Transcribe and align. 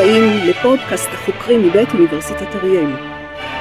הבאים 0.00 0.48
לפודקאסט 0.48 1.08
החוקרים 1.12 1.68
מבית 1.68 1.88
אוניברסיטת 1.94 2.54
אריאל. 2.54 2.92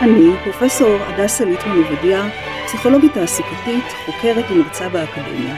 אני, 0.02 0.30
פרופסור 0.44 0.98
הדסה 1.02 1.46
ליטמן 1.46 1.84
עובדיה, 1.84 2.30
פסיכולוגית 2.66 3.14
תעסוקתית, 3.14 3.84
חוקרת 4.06 4.52
ומרצה 4.52 4.90
באקדמיה. 4.90 5.56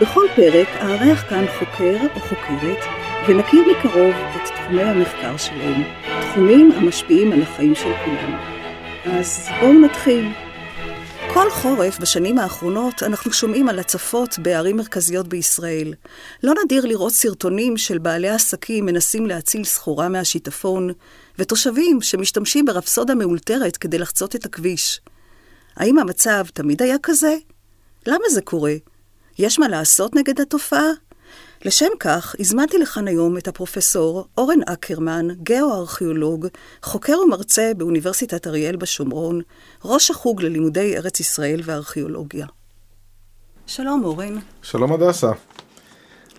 בכל 0.00 0.24
פרק 0.36 0.68
אארח 0.80 1.24
כאן 1.28 1.44
חוקר 1.58 1.96
או 2.14 2.20
חוקרת 2.20 2.84
ונכיר 3.28 3.64
מקרוב 3.70 4.14
את 4.36 4.48
תחומי 4.54 4.82
המחקר 4.82 5.36
שלהם, 5.36 5.82
תחומים 6.20 6.72
המשפיעים 6.76 7.32
על 7.32 7.42
החיים 7.42 7.74
של 7.74 7.92
כולנו. 8.04 8.36
אז 9.04 9.48
בואו 9.60 9.72
נתחיל. 9.72 10.28
כל 11.42 11.50
חורף 11.50 11.98
בשנים 11.98 12.38
האחרונות 12.38 13.02
אנחנו 13.02 13.32
שומעים 13.32 13.68
על 13.68 13.78
הצפות 13.78 14.38
בערים 14.38 14.76
מרכזיות 14.76 15.28
בישראל. 15.28 15.94
לא 16.42 16.54
נדיר 16.64 16.86
לראות 16.86 17.12
סרטונים 17.12 17.76
של 17.76 17.98
בעלי 17.98 18.28
עסקים 18.28 18.86
מנסים 18.86 19.26
להציל 19.26 19.64
סחורה 19.64 20.08
מהשיטפון, 20.08 20.90
ותושבים 21.38 22.00
שמשתמשים 22.02 22.64
ברפסודה 22.64 23.14
מאולתרת 23.14 23.76
כדי 23.76 23.98
לחצות 23.98 24.36
את 24.36 24.44
הכביש. 24.44 25.00
האם 25.76 25.98
המצב 25.98 26.44
תמיד 26.52 26.82
היה 26.82 26.96
כזה? 27.02 27.36
למה 28.06 28.24
זה 28.30 28.40
קורה? 28.40 28.74
יש 29.38 29.58
מה 29.58 29.68
לעשות 29.68 30.14
נגד 30.14 30.40
התופעה? 30.40 30.90
לשם 31.64 31.88
כך, 32.00 32.34
הזמנתי 32.38 32.78
לכאן 32.78 33.08
היום 33.08 33.38
את 33.38 33.48
הפרופסור 33.48 34.24
אורן 34.38 34.62
אקרמן, 34.66 35.28
גאו-ארכיאולוג, 35.42 36.46
חוקר 36.82 37.20
ומרצה 37.20 37.72
באוניברסיטת 37.76 38.46
אריאל 38.46 38.76
בשומרון, 38.76 39.40
ראש 39.84 40.10
החוג 40.10 40.42
ללימודי 40.42 40.96
ארץ 40.96 41.20
ישראל 41.20 41.60
וארכיאולוגיה. 41.64 42.46
שלום 43.66 44.04
אורן. 44.04 44.38
שלום 44.62 44.92
הדסה. 44.92 45.30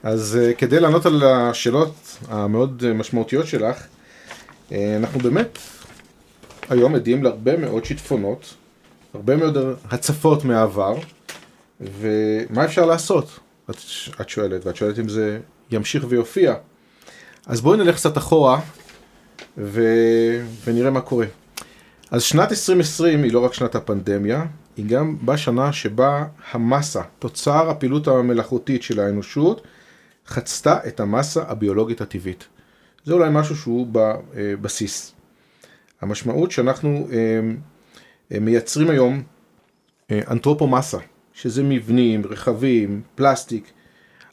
אז 0.04 0.38
uh, 0.42 0.56
כדי 0.56 0.80
לענות 0.80 1.06
על 1.06 1.24
השאלות 1.24 2.18
המאוד 2.28 2.94
משמעותיות 2.94 3.48
שלך, 3.48 3.78
uh, 3.78 4.74
אנחנו 4.98 5.20
באמת 5.20 5.58
היום 6.70 6.96
עדים 6.96 7.24
להרבה 7.24 7.58
מאוד 7.58 7.86
שיטפונות, 7.86 8.54
הרבה 9.14 9.36
מאוד 9.36 9.58
הצפות 9.92 10.46
מהעבר, 10.46 10.96
ומה 11.82 12.66
אפשר 12.66 12.86
לעשות? 12.86 13.40
את, 13.70 13.76
את 14.22 14.30
שואלת, 14.30 14.66
ואת 14.66 14.76
שואלת 14.76 15.00
אם 15.00 15.10
זה 15.10 15.40
ימשיך 15.72 16.06
ויופיע. 16.10 16.56
אז 17.46 17.62
בואי 17.62 17.78
נלך 17.78 17.96
קצת 17.96 18.18
אחורה 18.18 18.62
ו... 19.58 19.84
ונראה 20.66 20.92
מה 20.92 21.02
קורה. 21.02 21.26
אז 22.12 22.24
שנת 22.24 22.52
2020 22.52 23.24
היא 23.24 23.34
לא 23.34 23.40
רק 23.46 23.54
שנת 23.54 23.76
הפנדמיה, 23.76 24.46
היא 24.78 24.86
גם 24.86 25.16
בשנה 25.26 25.74
שבה 25.74 26.26
המסה, 26.52 27.02
תוצר 27.20 27.70
הפעילות 27.70 28.08
המלאכותית 28.08 28.84
של 28.84 29.00
האנושות, 29.00 29.62
חצתה 30.28 30.78
את 30.88 31.00
המסה 31.00 31.44
הביולוגית 31.48 32.02
הטבעית. 32.02 32.48
זה 33.06 33.14
אולי 33.14 33.30
משהו 33.32 33.56
שהוא 33.56 33.88
בבסיס. 33.92 35.14
המשמעות 36.02 36.52
שאנחנו 36.52 37.08
אה, 37.12 37.18
אה, 38.32 38.40
מייצרים 38.40 38.90
היום 38.90 39.24
אה, 40.12 40.20
אנתרופומסה, 40.32 40.98
שזה 41.42 41.64
מבנים, 41.64 42.22
רכבים, 42.30 43.02
פלסטיק, 43.16 43.72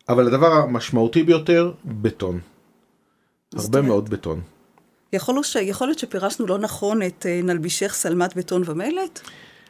אבל 0.09 0.27
הדבר 0.27 0.53
המשמעותי 0.53 1.23
ביותר, 1.23 1.73
בטון. 1.85 2.41
הרבה 3.55 3.83
מאוד 3.83 4.09
בטון. 4.11 4.41
יכול, 5.13 5.43
ש... 5.43 5.57
יכול 5.57 5.87
להיות 5.87 5.99
שפירשנו 5.99 6.47
לא 6.47 6.59
נכון 6.59 7.03
את 7.03 7.27
uh, 7.27 7.45
נלבישך 7.47 7.95
שלמת 7.95 8.37
בטון 8.37 8.63
ומלט? 8.67 9.21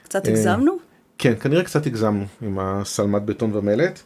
קצת 0.03 0.27
הגזמנו? 0.27 0.77
כן, 1.19 1.34
כנראה 1.41 1.65
קצת 1.65 1.87
הגזמנו 1.87 2.25
עם 2.43 2.59
השלמת 2.59 3.22
בטון 3.22 3.50
ומלט. 3.55 4.00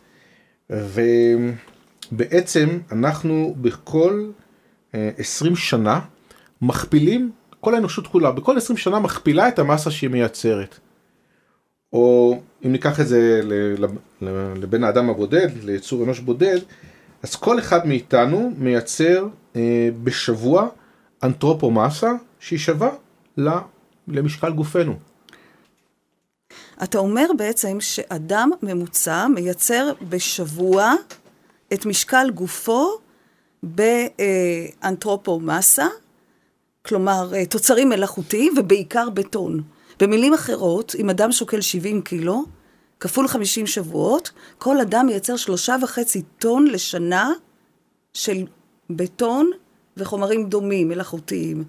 ובעצם 2.13 2.79
אנחנו 2.93 3.55
בכל 3.61 4.31
uh, 4.93 4.95
20 5.19 5.57
שנה 5.57 6.01
מכפילים, 6.63 7.33
כל 7.61 7.75
האנושות 7.75 8.07
כולה, 8.07 8.31
בכל 8.31 8.57
20 8.57 8.77
שנה 8.77 8.99
מכפילה 8.99 9.49
את 9.49 9.59
המסה 9.59 9.91
שהיא 9.91 10.11
מייצרת. 10.11 10.79
או 11.93 12.41
אם 12.67 12.73
ניקח 12.73 13.01
את 13.01 13.09
זה 13.09 13.41
לבן 14.57 14.85
האדם 14.85 15.11
הבודד, 15.11 15.49
ליצור 15.65 16.05
אנוש 16.05 16.21
בודד, 16.21 16.59
אז 17.23 17.37
כל 17.37 17.59
אחד 17.59 17.87
מאיתנו 17.87 18.53
מייצר 18.59 19.27
אה, 19.57 19.89
בשבוע 20.05 20.69
אנתרופומסה 21.23 22.13
שהיא 22.41 22.59
שווה 22.59 22.91
למשקל 24.09 24.53
גופנו. 24.53 24.95
אתה 26.83 26.99
אומר 26.99 27.27
בעצם 27.39 27.81
שאדם 27.81 28.51
ממוצע 28.63 29.27
מייצר 29.35 29.93
בשבוע 30.09 30.95
את 31.73 31.87
משקל 31.87 32.31
גופו 32.35 32.89
באנתרופומסה, 34.83 35.87
כלומר 36.83 37.35
אה, 37.35 37.47
תוצרים 37.47 37.89
מלאכותיים 37.89 38.55
ובעיקר 38.57 39.11
בטון. 39.11 39.63
במילים 40.01 40.35
אחרות, 40.35 40.95
אם 40.99 41.11
אדם 41.11 41.33
שוקל 41.33 41.61
70 41.61 42.03
קילו, 42.03 42.45
כפול 43.01 43.29
50 43.29 43.67
שבועות, 43.67 44.31
כל 44.59 44.81
אדם 44.81 45.07
מייצר 45.07 45.37
שלושה 45.37 45.77
וחצי 45.83 46.23
טון 46.39 46.67
לשנה 46.67 47.31
של 48.15 48.37
בטון 48.91 49.51
וחומרים 49.97 50.49
דומים, 50.49 50.89
מלאכותיים. 50.89 51.65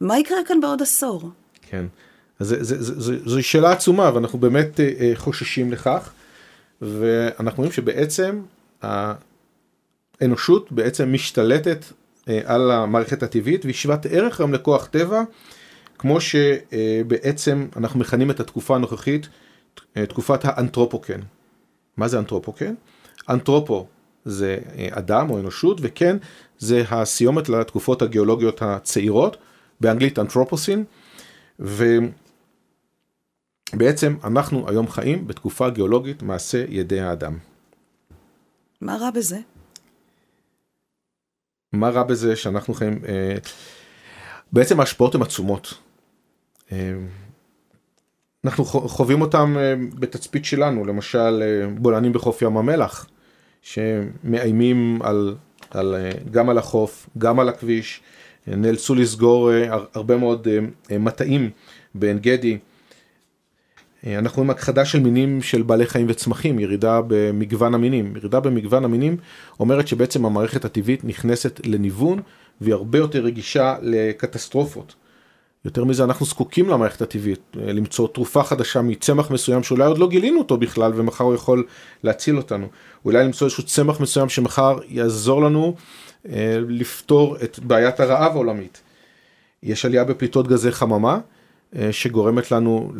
מה 0.00 0.18
יקרה 0.18 0.38
כאן 0.46 0.60
בעוד 0.60 0.82
עשור? 0.82 1.30
כן, 1.70 1.84
אז 2.38 2.54
זו 3.24 3.42
שאלה 3.42 3.72
עצומה, 3.72 4.10
ואנחנו 4.14 4.38
באמת 4.38 4.80
אה, 4.80 4.92
אה, 5.00 5.12
חוששים 5.14 5.72
לכך, 5.72 6.10
ואנחנו 6.82 7.58
רואים 7.58 7.72
שבעצם 7.72 8.42
האנושות 8.82 10.72
בעצם 10.72 11.12
משתלטת 11.12 11.84
אה, 12.28 12.40
על 12.44 12.70
המערכת 12.70 13.22
הטבעית, 13.22 13.64
והיא 13.64 13.74
שוות 13.74 14.06
ערך 14.06 14.40
היום 14.40 14.54
לכוח 14.54 14.86
טבע. 14.86 15.22
כמו 15.98 16.18
שבעצם 16.20 17.66
אנחנו 17.76 18.00
מכנים 18.00 18.30
את 18.30 18.40
התקופה 18.40 18.74
הנוכחית 18.74 19.28
תקופת 19.92 20.40
האנתרופוקן. 20.44 21.20
מה 21.96 22.08
זה 22.08 22.18
אנתרופוקן? 22.18 22.74
אנתרופו 23.28 23.86
זה 24.24 24.58
אדם 24.90 25.30
או 25.30 25.38
אנושות, 25.38 25.78
וכן 25.80 26.16
זה 26.58 26.84
הסיומת 26.90 27.48
לתקופות 27.48 28.02
הגיאולוגיות 28.02 28.62
הצעירות, 28.62 29.36
באנגלית 29.80 30.18
אנתרופוסין, 30.18 30.84
ובעצם 33.72 34.16
אנחנו 34.24 34.68
היום 34.68 34.88
חיים 34.88 35.26
בתקופה 35.26 35.70
גיאולוגית 35.70 36.22
מעשה 36.22 36.64
ידי 36.68 37.00
האדם. 37.00 37.38
מה 38.80 38.96
רע 38.96 39.10
בזה? 39.10 39.38
מה 41.72 41.88
רע 41.88 42.02
בזה 42.02 42.36
שאנחנו 42.36 42.74
חיים... 42.74 43.04
אה, 43.08 43.36
בעצם 44.52 44.80
ההשפעות 44.80 45.14
הן 45.14 45.22
עצומות. 45.22 45.74
אה, 46.72 46.92
אנחנו 48.44 48.64
חווים 48.64 49.20
אותם 49.20 49.56
אה, 49.58 49.74
בתצפית 49.98 50.44
שלנו, 50.44 50.84
למשל 50.84 51.42
אה, 51.42 51.68
בולענים 51.68 52.12
בחוף 52.12 52.42
ים 52.42 52.56
המלח, 52.56 53.06
שמאיימים 53.62 54.98
על, 55.02 55.34
על, 55.70 55.94
גם 56.30 56.50
על 56.50 56.58
החוף, 56.58 57.08
גם 57.18 57.40
על 57.40 57.48
הכביש, 57.48 58.00
נאלצו 58.46 58.94
לסגור 58.94 59.50
הרבה 59.94 60.16
מאוד 60.16 60.48
מטעים 60.90 61.50
בעין 61.94 62.18
גדי. 62.18 62.58
אנחנו 64.06 64.36
רואים 64.36 64.50
הכחדה 64.50 64.84
של 64.84 65.00
מינים 65.00 65.42
של 65.42 65.62
בעלי 65.62 65.86
חיים 65.86 66.06
וצמחים, 66.08 66.58
ירידה 66.58 67.00
במגוון 67.06 67.74
המינים. 67.74 68.16
ירידה 68.16 68.40
במגוון 68.40 68.84
המינים 68.84 69.16
אומרת 69.60 69.88
שבעצם 69.88 70.26
המערכת 70.26 70.64
הטבעית 70.64 71.04
נכנסת 71.04 71.60
לניוון 71.66 72.20
והיא 72.60 72.74
הרבה 72.74 72.98
יותר 72.98 73.20
רגישה 73.20 73.76
לקטסטרופות. 73.82 74.94
יותר 75.64 75.84
מזה, 75.84 76.04
אנחנו 76.04 76.26
זקוקים 76.26 76.68
למערכת 76.68 77.02
הטבעית, 77.02 77.40
אה, 77.60 77.72
למצוא 77.72 78.08
תרופה 78.08 78.42
חדשה 78.42 78.82
מצמח 78.82 79.30
מסוים 79.30 79.62
שאולי 79.62 79.86
עוד 79.86 79.98
לא 79.98 80.08
גילינו 80.08 80.38
אותו 80.38 80.56
בכלל 80.56 80.92
ומחר 80.94 81.24
הוא 81.24 81.34
יכול 81.34 81.64
להציל 82.02 82.36
אותנו. 82.36 82.66
אולי 83.04 83.24
למצוא 83.24 83.46
איזשהו 83.46 83.62
צמח 83.62 84.00
מסוים 84.00 84.28
שמחר 84.28 84.78
יעזור 84.88 85.42
לנו 85.42 85.74
אה, 86.28 86.58
לפתור 86.68 87.36
את 87.44 87.58
בעיית 87.58 88.00
הרעב 88.00 88.32
העולמית. 88.32 88.80
יש 89.62 89.84
עלייה 89.84 90.04
בפליטות 90.04 90.48
גזי 90.48 90.72
חממה 90.72 91.14
אה, 91.14 91.33
שגורמת 91.90 92.50
לנו 92.50 92.92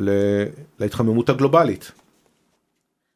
להתחממות 0.78 1.28
הגלובלית. 1.28 1.92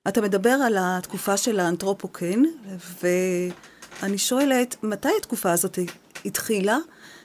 אתה 0.08 0.20
מדבר 0.20 0.50
על 0.50 0.76
התקופה 0.81 1.37
של 1.37 1.60
האנתרופוקן, 1.60 2.43
ואני 3.02 4.19
שואלת, 4.19 4.76
מתי 4.82 5.08
התקופה 5.19 5.52
הזאת 5.52 5.78
התחילה? 6.25 6.78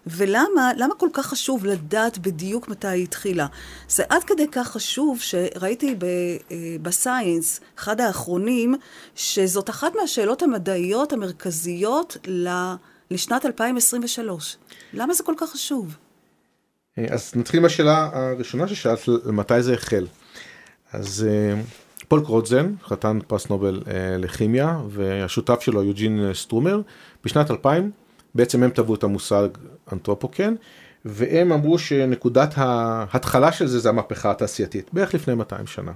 ולמה 0.07 0.71
למה 0.77 0.95
כל 0.95 1.09
כך 1.13 1.25
חשוב 1.25 1.65
לדעת 1.65 2.17
בדיוק 2.17 2.67
מתי 2.67 2.87
היא 2.87 3.03
התחילה? 3.03 3.47
זה 3.87 4.03
עד 4.09 4.23
כדי 4.23 4.47
כך 4.51 4.67
חשוב 4.67 5.19
שראיתי 5.21 5.95
אה, 6.03 6.57
בסיינס, 6.81 7.59
אחד 7.77 8.01
האחרונים, 8.01 8.75
שזאת 9.15 9.69
אחת 9.69 9.91
מהשאלות 10.01 10.43
המדעיות 10.43 11.13
המרכזיות 11.13 12.17
לשנת 13.11 13.45
2023. 13.45 14.57
למה 14.93 15.13
זה 15.13 15.23
כל 15.23 15.33
כך 15.37 15.49
חשוב? 15.49 15.95
אה, 16.97 17.05
אז 17.09 17.31
נתחיל 17.35 17.59
מהשאלה 17.59 18.09
הראשונה 18.13 18.67
ששאלת, 18.67 18.99
מתי 19.25 19.61
זה 19.61 19.73
החל. 19.73 20.07
אז 20.93 21.27
אה, 21.29 21.61
פול 22.07 22.25
קרוטזן, 22.25 22.73
חתן 22.83 23.19
פרס 23.27 23.49
נובל 23.49 23.81
לכימיה, 24.17 24.79
והשותף 24.89 25.61
שלו 25.61 25.83
יוג'ין 25.83 26.33
סטרומר, 26.33 26.81
בשנת 27.23 27.51
2000 27.51 27.91
בעצם 28.35 28.63
הם 28.63 28.69
טבעו 28.69 28.95
את 28.95 29.03
המושג 29.03 29.47
אנתרופוקן, 29.93 30.55
והם 31.05 31.51
אמרו 31.51 31.79
שנקודת 31.79 32.53
ההתחלה 32.55 33.51
של 33.51 33.67
זה 33.67 33.79
זה 33.79 33.89
המהפכה 33.89 34.31
התעשייתית, 34.31 34.89
בערך 34.93 35.13
לפני 35.13 35.33
200 35.33 35.67
שנה. 35.67 35.91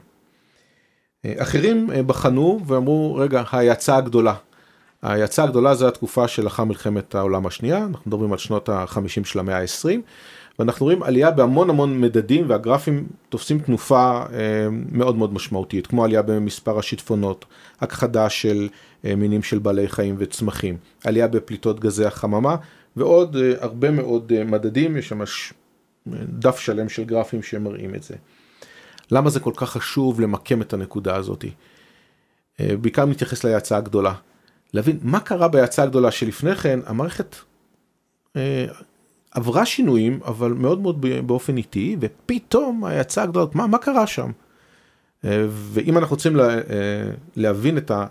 אחרים 1.38 1.90
בחנו 2.08 2.60
ואמרו, 2.68 3.16
רגע, 3.16 3.44
ההאצה 3.50 3.98
הגדולה. 3.98 4.34
ההאצה 5.04 5.44
הגדולה 5.44 5.76
זה 5.76 5.88
התקופה 5.88 6.28
שלאחר 6.28 6.64
מלחמת 6.64 7.16
העולם 7.16 7.46
השנייה, 7.46 7.78
אנחנו 7.78 8.02
מדברים 8.06 8.32
על 8.32 8.38
שנות 8.38 8.70
ה-50 8.70 9.26
של 9.26 9.40
המאה 9.40 9.58
ה-20, 9.62 10.00
ואנחנו 10.60 10.86
רואים 10.86 11.04
עלייה 11.04 11.32
בהמון 11.32 11.70
המון 11.70 12.02
מדדים 12.02 12.50
והגרפים 12.50 13.08
תופסים 13.30 13.60
תנופה 13.60 14.24
מאוד 14.92 15.16
מאוד 15.16 15.34
משמעותית, 15.34 15.88
כמו 15.88 16.04
עלייה 16.04 16.22
במספר 16.22 16.80
השיטפונות, 16.80 17.46
הכחדה 17.82 18.30
של 18.30 18.70
מינים 19.04 19.44
של 19.44 19.60
בעלי 19.60 19.88
חיים 19.88 20.16
וצמחים, 20.18 20.78
עלייה 21.06 21.28
בפליטות 21.28 21.80
גזי 21.80 22.06
החממה 22.06 22.56
ועוד 22.96 23.36
הרבה 23.60 23.92
מאוד 23.92 24.44
מדדים, 24.44 24.98
יש 24.98 25.08
שם 25.08 25.22
דף 26.40 26.60
שלם 26.60 26.90
של 26.90 27.04
גרפים 27.04 27.44
שמראים 27.44 27.96
את 27.96 28.04
זה. 28.04 28.16
למה 29.12 29.30
זה 29.30 29.40
כל 29.40 29.54
כך 29.56 29.70
חשוב 29.70 30.22
למקם 30.22 30.62
את 30.62 30.74
הנקודה 30.74 31.16
הזאת? 31.16 31.46
בעיקר 32.60 33.06
מתייחס 33.06 33.44
להאצה 33.44 33.78
הגדולה. 33.78 34.14
להבין 34.74 35.00
מה 35.02 35.20
קרה 35.20 35.48
בהאצה 35.48 35.84
הגדולה 35.84 36.12
שלפני 36.12 36.56
כן, 36.56 36.80
המערכת 36.86 37.36
עברה 39.38 39.66
שינויים, 39.66 40.20
אבל 40.26 40.54
מאוד 40.54 40.80
מאוד 40.80 41.06
באופן 41.26 41.58
איטי, 41.58 41.98
ופתאום 42.00 42.84
ההאצה 42.84 43.24
הגדולה, 43.24 43.46
מה, 43.54 43.68
מה 43.68 43.78
קרה 43.78 44.08
שם? 44.08 44.32
ואם 45.50 45.98
אנחנו 45.98 46.14
רוצים 46.14 46.36
לה, 46.36 46.48
להבין 47.36 47.78
את 47.78 47.92
ה... 47.92 48.06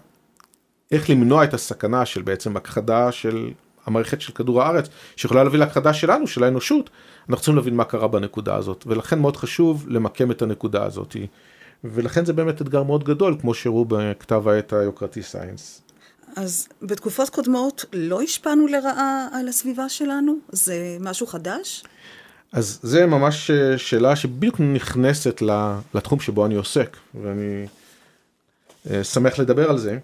איך 0.93 1.11
למנוע 1.11 1.45
את 1.45 1.55
הסכנה 1.55 2.07
של 2.07 2.23
בעצם 2.23 2.57
הכחדה 2.57 3.13
של 3.13 3.51
המערכת 3.87 4.21
של 4.21 4.33
כדור 4.33 4.63
הארץ, 4.63 4.89
שיכולה 5.17 5.45
להביא 5.45 5.59
להכחדה 5.59 5.95
שלנו, 5.95 6.27
של 6.27 6.45
האנושות, 6.45 6.91
אנחנו 7.21 7.37
צריכים 7.37 7.57
להבין 7.57 7.77
מה 7.77 7.85
קרה 7.85 8.09
בנקודה 8.09 8.57
הזאת, 8.57 8.85
ולכן 8.87 9.19
מאוד 9.19 9.37
חשוב 9.37 9.85
למקם 9.89 10.31
את 10.31 10.43
הנקודה 10.43 10.85
הזאת, 10.85 11.17
ולכן 11.85 12.25
זה 12.25 12.33
באמת 12.33 12.63
אתגר 12.63 12.83
מאוד 12.83 13.05
גדול, 13.05 13.37
כמו 13.41 13.55
שהראו 13.55 13.85
בכתב 13.85 14.49
העת 14.49 14.73
היוקרתי 14.73 15.23
סיינס. 15.23 15.83
אז 16.37 16.69
בתקופות 16.83 17.31
קודמות 17.31 17.85
לא 17.93 18.23
השפענו 18.23 18.67
לרעה 18.67 19.29
על 19.33 19.49
הסביבה 19.49 19.89
שלנו? 19.89 20.35
זה 20.49 20.97
משהו 21.01 21.27
חדש? 21.27 21.85
אז 22.53 22.81
זה 22.83 23.07
ממש 23.07 23.51
שאלה 23.77 24.17
שבדיוק 24.17 24.61
נכנסת 24.61 25.43
לתחום 25.95 26.21
שבו 26.21 26.47
אני 26.47 26.55
עוסק, 26.55 26.97
ואני 27.15 27.67
שמח 29.03 29.39
לדבר 29.39 29.71
על 29.71 29.79
זה. 29.79 29.99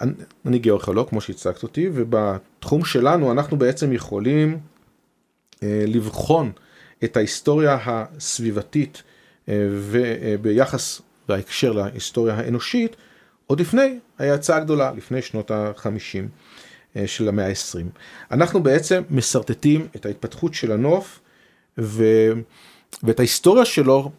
אני, 0.00 0.12
אני 0.46 0.58
גיאורכולוג, 0.58 1.08
כמו 1.08 1.20
שהצגת 1.20 1.62
אותי, 1.62 1.88
ובתחום 1.94 2.84
שלנו 2.84 3.32
אנחנו 3.32 3.56
בעצם 3.56 3.92
יכולים 3.92 4.58
אה, 5.62 5.84
לבחון 5.86 6.52
את 7.04 7.16
ההיסטוריה 7.16 7.78
הסביבתית 7.84 9.02
אה, 9.48 9.66
וביחס 9.70 11.00
בהקשר 11.28 11.72
להיסטוריה 11.72 12.34
האנושית, 12.34 12.96
עוד 13.46 13.60
לפני 13.60 13.98
ההאצה 14.18 14.56
הגדולה, 14.56 14.92
לפני 14.96 15.22
שנות 15.22 15.50
ה-50 15.50 15.86
אה, 16.96 17.06
של 17.06 17.28
המאה 17.28 17.46
ה-20. 17.46 17.98
אנחנו 18.30 18.62
בעצם 18.62 19.02
משרטטים 19.10 19.86
את 19.96 20.06
ההתפתחות 20.06 20.54
של 20.54 20.72
הנוף 20.72 21.20
ו... 21.78 22.04
ואת 23.02 23.18
ההיסטוריה 23.18 23.64
שלו, 23.64 24.10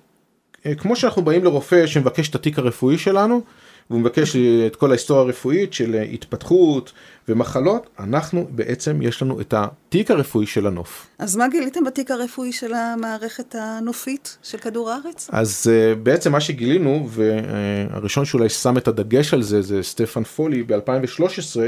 אה, 0.65 0.75
כמו 0.75 0.95
שאנחנו 0.95 1.21
באים 1.21 1.43
לרופא 1.43 1.87
שמבקש 1.87 2.29
את 2.29 2.35
התיק 2.35 2.59
הרפואי 2.59 2.97
שלנו, 2.97 3.41
והוא 3.89 4.01
מבקש 4.01 4.35
את 4.67 4.75
כל 4.75 4.89
ההיסטוריה 4.89 5.23
הרפואית 5.23 5.73
של 5.73 5.95
התפתחות 6.13 6.93
ומחלות, 7.29 7.89
אנחנו 7.99 8.47
בעצם 8.49 9.01
יש 9.01 9.21
לנו 9.21 9.41
את 9.41 9.53
התיק 9.57 10.11
הרפואי 10.11 10.45
של 10.45 10.67
הנוף. 10.67 11.07
אז 11.19 11.35
מה 11.35 11.47
גיליתם 11.47 11.83
בתיק 11.83 12.11
הרפואי 12.11 12.51
של 12.51 12.73
המערכת 12.73 13.55
הנופית 13.59 14.37
של 14.43 14.57
כדור 14.57 14.91
הארץ? 14.91 15.29
אז 15.31 15.71
בעצם 16.03 16.31
מה 16.31 16.39
שגילינו, 16.39 17.09
והראשון 17.09 18.25
שאולי 18.25 18.49
שם 18.49 18.77
את 18.77 18.87
הדגש 18.87 19.33
על 19.33 19.41
זה, 19.41 19.61
זה 19.61 19.83
סטפן 19.83 20.23
פולי 20.23 20.63
ב-2013, 20.63 21.59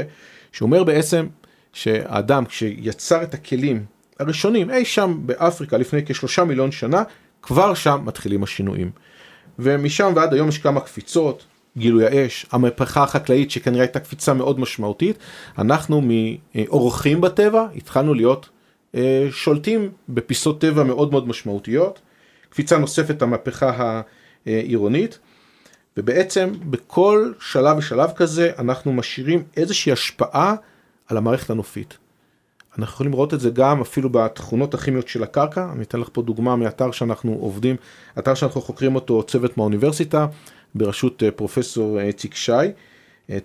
שאומר 0.52 0.84
בעצם 0.84 1.26
שהאדם 1.72 2.44
כשיצר 2.44 3.22
את 3.22 3.34
הכלים 3.34 3.84
הראשונים 4.18 4.70
אי 4.70 4.84
שם 4.84 5.18
באפריקה 5.26 5.76
לפני 5.76 6.06
כשלושה 6.06 6.44
מיליון 6.44 6.72
שנה, 6.72 7.02
כבר 7.42 7.74
שם 7.74 8.00
מתחילים 8.04 8.42
השינויים. 8.42 8.90
ומשם 9.58 10.12
ועד 10.16 10.32
היום 10.34 10.48
יש 10.48 10.58
כמה 10.58 10.80
קפיצות, 10.80 11.44
גילוי 11.78 12.06
האש, 12.06 12.46
המהפכה 12.52 13.02
החקלאית 13.02 13.50
שכנראה 13.50 13.82
הייתה 13.82 14.00
קפיצה 14.00 14.34
מאוד 14.34 14.60
משמעותית, 14.60 15.18
אנחנו 15.58 16.02
מאורחים 16.54 17.20
בטבע 17.20 17.66
התחלנו 17.76 18.14
להיות 18.14 18.48
אה, 18.94 19.28
שולטים 19.30 19.90
בפיסות 20.08 20.60
טבע 20.60 20.82
מאוד 20.84 21.10
מאוד 21.10 21.28
משמעותיות, 21.28 22.00
קפיצה 22.50 22.78
נוספת 22.78 23.22
המהפכה 23.22 24.00
העירונית, 24.46 25.18
ובעצם 25.96 26.52
בכל 26.70 27.32
שלב 27.40 27.76
ושלב 27.78 28.10
כזה 28.16 28.50
אנחנו 28.58 28.92
משאירים 28.92 29.42
איזושהי 29.56 29.92
השפעה 29.92 30.54
על 31.08 31.16
המערכת 31.16 31.50
הנופית. 31.50 31.98
אנחנו 32.78 32.94
יכולים 32.94 33.12
לראות 33.12 33.34
את 33.34 33.40
זה 33.40 33.50
גם 33.50 33.80
אפילו 33.80 34.10
בתכונות 34.10 34.74
הכימיות 34.74 35.08
של 35.08 35.22
הקרקע, 35.22 35.68
אני 35.72 35.82
אתן 35.82 36.00
לך 36.00 36.08
פה 36.12 36.22
דוגמה 36.22 36.56
מאתר 36.56 36.90
שאנחנו 36.90 37.32
עובדים, 37.32 37.76
אתר 38.18 38.34
שאנחנו 38.34 38.60
חוקרים 38.60 38.94
אותו 38.94 39.22
צוות 39.22 39.56
מהאוניברסיטה, 39.56 40.26
בראשות 40.74 41.22
פרופסור 41.36 42.00
איציק 42.00 42.34
שי, 42.34 42.52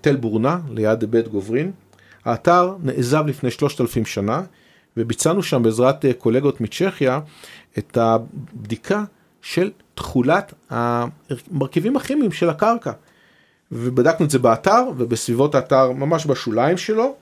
תל 0.01 0.15
בורנה 0.15 0.59
ליד 0.69 1.03
בית 1.03 1.27
גוברין. 1.27 1.71
האתר 2.25 2.75
נעזב 2.83 3.27
לפני 3.27 3.51
3,000 3.51 4.05
שנה 4.05 4.41
וביצענו 4.97 5.43
שם 5.43 5.63
בעזרת 5.63 6.05
קולגות 6.17 6.61
מצ'כיה 6.61 7.19
את 7.77 7.97
הבדיקה 7.97 9.03
של 9.41 9.71
תכולת 9.95 10.53
המרכיבים 10.69 11.97
הכימיים 11.97 12.31
של 12.31 12.49
הקרקע. 12.49 12.91
ובדקנו 13.71 14.25
את 14.25 14.31
זה 14.31 14.39
באתר 14.39 14.83
ובסביבות 14.97 15.55
האתר 15.55 15.91
ממש 15.91 16.25
בשוליים 16.25 16.77
שלו 16.77 17.15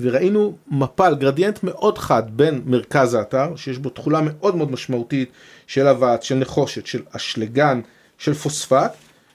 וראינו 0.00 0.56
מפל 0.70 1.14
גרדיאנט 1.14 1.62
מאוד 1.62 1.98
חד 1.98 2.22
בין 2.36 2.62
מרכז 2.66 3.14
האתר 3.14 3.56
שיש 3.56 3.78
בו 3.78 3.90
תכולה 3.90 4.20
מאוד 4.20 4.56
מאוד 4.56 4.70
משמעותית 4.70 5.30
של 5.66 5.86
אבץ, 5.86 6.22
של 6.22 6.34
נחושת, 6.34 6.86
של 6.86 7.02
אשלגן, 7.10 7.80
של 8.18 8.34
פוספט 8.34 8.92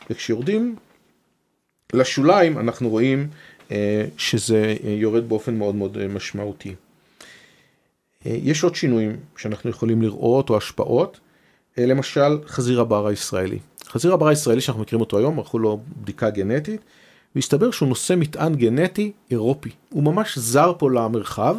וכשיורדים 0.10 0.76
לשוליים 1.94 2.58
אנחנו 2.58 2.90
רואים 2.90 3.28
שזה 4.18 4.76
יורד 4.84 5.30
באופן 5.30 5.58
מאוד 5.58 5.76
מאוד 5.76 6.08
משמעותי. 6.08 6.76
יש 8.26 8.64
עוד 8.64 8.76
שינויים 8.76 9.16
שאנחנו 9.38 9.70
יכולים 9.70 10.02
לראות 10.02 10.50
או 10.50 10.58
השפעות, 10.58 11.20
למשל 11.78 12.40
חזיר 12.48 12.82
הבר 12.82 13.08
הישראלי. 13.08 13.60
חזיר 13.86 14.14
הבר 14.14 14.28
הישראלי 14.28 14.62
שאנחנו 14.62 14.82
מכירים 14.82 15.02
אותו 15.02 15.18
היום, 15.18 15.40
ערכו 15.40 15.60
לו 15.60 15.80
בדיקה 16.02 16.30
גנטית, 16.30 16.82
והסתבר 17.36 17.72
שהוא 17.72 17.90
נושא 17.90 18.14
מטען 18.18 18.56
גנטי 18.56 19.12
אירופי. 19.32 19.70
הוא 19.90 20.04
ממש 20.04 20.38
זר 20.38 20.74
פה 20.78 20.92
למרחב, 20.92 21.58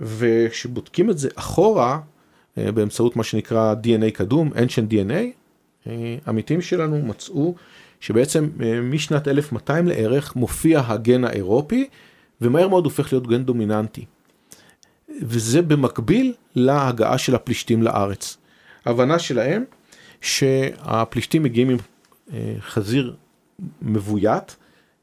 וכשבודקים 0.00 1.10
את 1.10 1.18
זה 1.18 1.28
אחורה, 1.34 2.00
באמצעות 2.56 3.16
מה 3.16 3.24
שנקרא 3.24 3.74
DNA 3.84 4.10
קדום, 4.10 4.52
ancient 4.52 4.92
DNA, 4.92 5.43
עמיתים 6.26 6.60
שלנו 6.60 7.02
מצאו 7.02 7.54
שבעצם 8.00 8.48
משנת 8.82 9.28
1200 9.28 9.88
לערך 9.88 10.36
מופיע 10.36 10.82
הגן 10.86 11.24
האירופי, 11.24 11.88
ומהר 12.40 12.68
מאוד 12.68 12.84
הופך 12.84 13.12
להיות 13.12 13.26
גן 13.26 13.44
דומיננטי. 13.44 14.04
וזה 15.22 15.62
במקביל 15.62 16.32
להגעה 16.54 17.18
של 17.18 17.34
הפלישתים 17.34 17.82
לארץ. 17.82 18.36
ההבנה 18.84 19.18
שלהם 19.18 19.64
שהפלישתים 20.20 21.42
מגיעים 21.42 21.70
עם 21.70 21.76
חזיר 22.60 23.14
מבוית, 23.82 24.56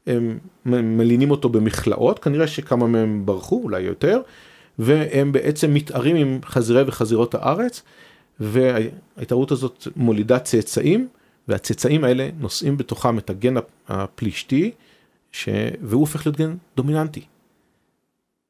הם 0.06 0.38
מלינים 0.64 1.30
אותו 1.30 1.48
במכלאות, 1.48 2.18
כנראה 2.18 2.46
שכמה 2.46 2.86
מהם 2.86 3.26
ברחו, 3.26 3.60
אולי 3.62 3.80
יותר, 3.80 4.20
והם 4.78 5.32
בעצם 5.32 5.74
מתארים 5.74 6.16
עם 6.16 6.40
חזירי 6.44 6.82
וחזירות 6.86 7.34
הארץ, 7.34 7.82
וההתערות 8.40 9.50
הזאת 9.50 9.88
מולידה 9.96 10.38
צאצאים, 10.38 11.08
והצאצאים 11.48 12.04
האלה 12.04 12.28
נושאים 12.38 12.76
בתוכם 12.76 13.18
את 13.18 13.30
הגן 13.30 13.54
הפלישתי, 13.88 14.70
ש... 15.32 15.48
והוא 15.82 16.00
הופך 16.00 16.26
להיות 16.26 16.36
גן 16.36 16.56
דומיננטי. 16.76 17.24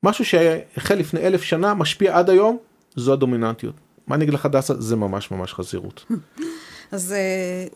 משהו 0.02 0.24
שהחל 0.24 0.94
לפני 0.94 1.20
אלף 1.20 1.42
שנה, 1.42 1.74
משפיע 1.74 2.18
עד 2.18 2.30
היום, 2.30 2.58
זו 2.96 3.12
הדומיננטיות. 3.12 3.74
מה 4.06 4.14
אני 4.14 4.24
אגיד 4.24 4.34
לך 4.34 4.46
דסה? 4.46 4.74
זה 4.80 4.96
ממש 4.96 5.30
ממש 5.30 5.54
חזירות. 5.54 6.04
אז 6.92 7.14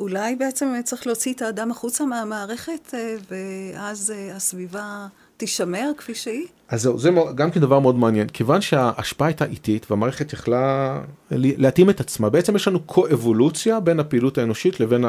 אולי 0.00 0.36
בעצם 0.36 0.75
צריך 0.84 1.06
להוציא 1.06 1.32
את 1.32 1.42
האדם 1.42 1.70
החוצה 1.70 2.04
מהמערכת, 2.04 2.94
ואז 3.30 4.12
הסביבה 4.32 5.06
תישמר 5.36 5.90
כפי 5.96 6.14
שהיא? 6.14 6.46
אז 6.68 6.82
זהו, 6.82 6.98
זה 6.98 7.10
גם 7.34 7.50
כן 7.50 7.60
דבר 7.60 7.78
מאוד 7.78 7.98
מעניין. 7.98 8.28
כיוון 8.28 8.60
שההשפעה 8.60 9.28
הייתה 9.28 9.44
איטית 9.44 9.90
והמערכת 9.90 10.32
יכלה 10.32 11.00
להתאים 11.30 11.90
את 11.90 12.00
עצמה, 12.00 12.30
בעצם 12.30 12.56
יש 12.56 12.68
לנו 12.68 12.80
קו-אבולוציה 12.80 13.80
בין 13.80 14.00
הפעילות 14.00 14.38
האנושית 14.38 14.80
לבין 14.80 15.04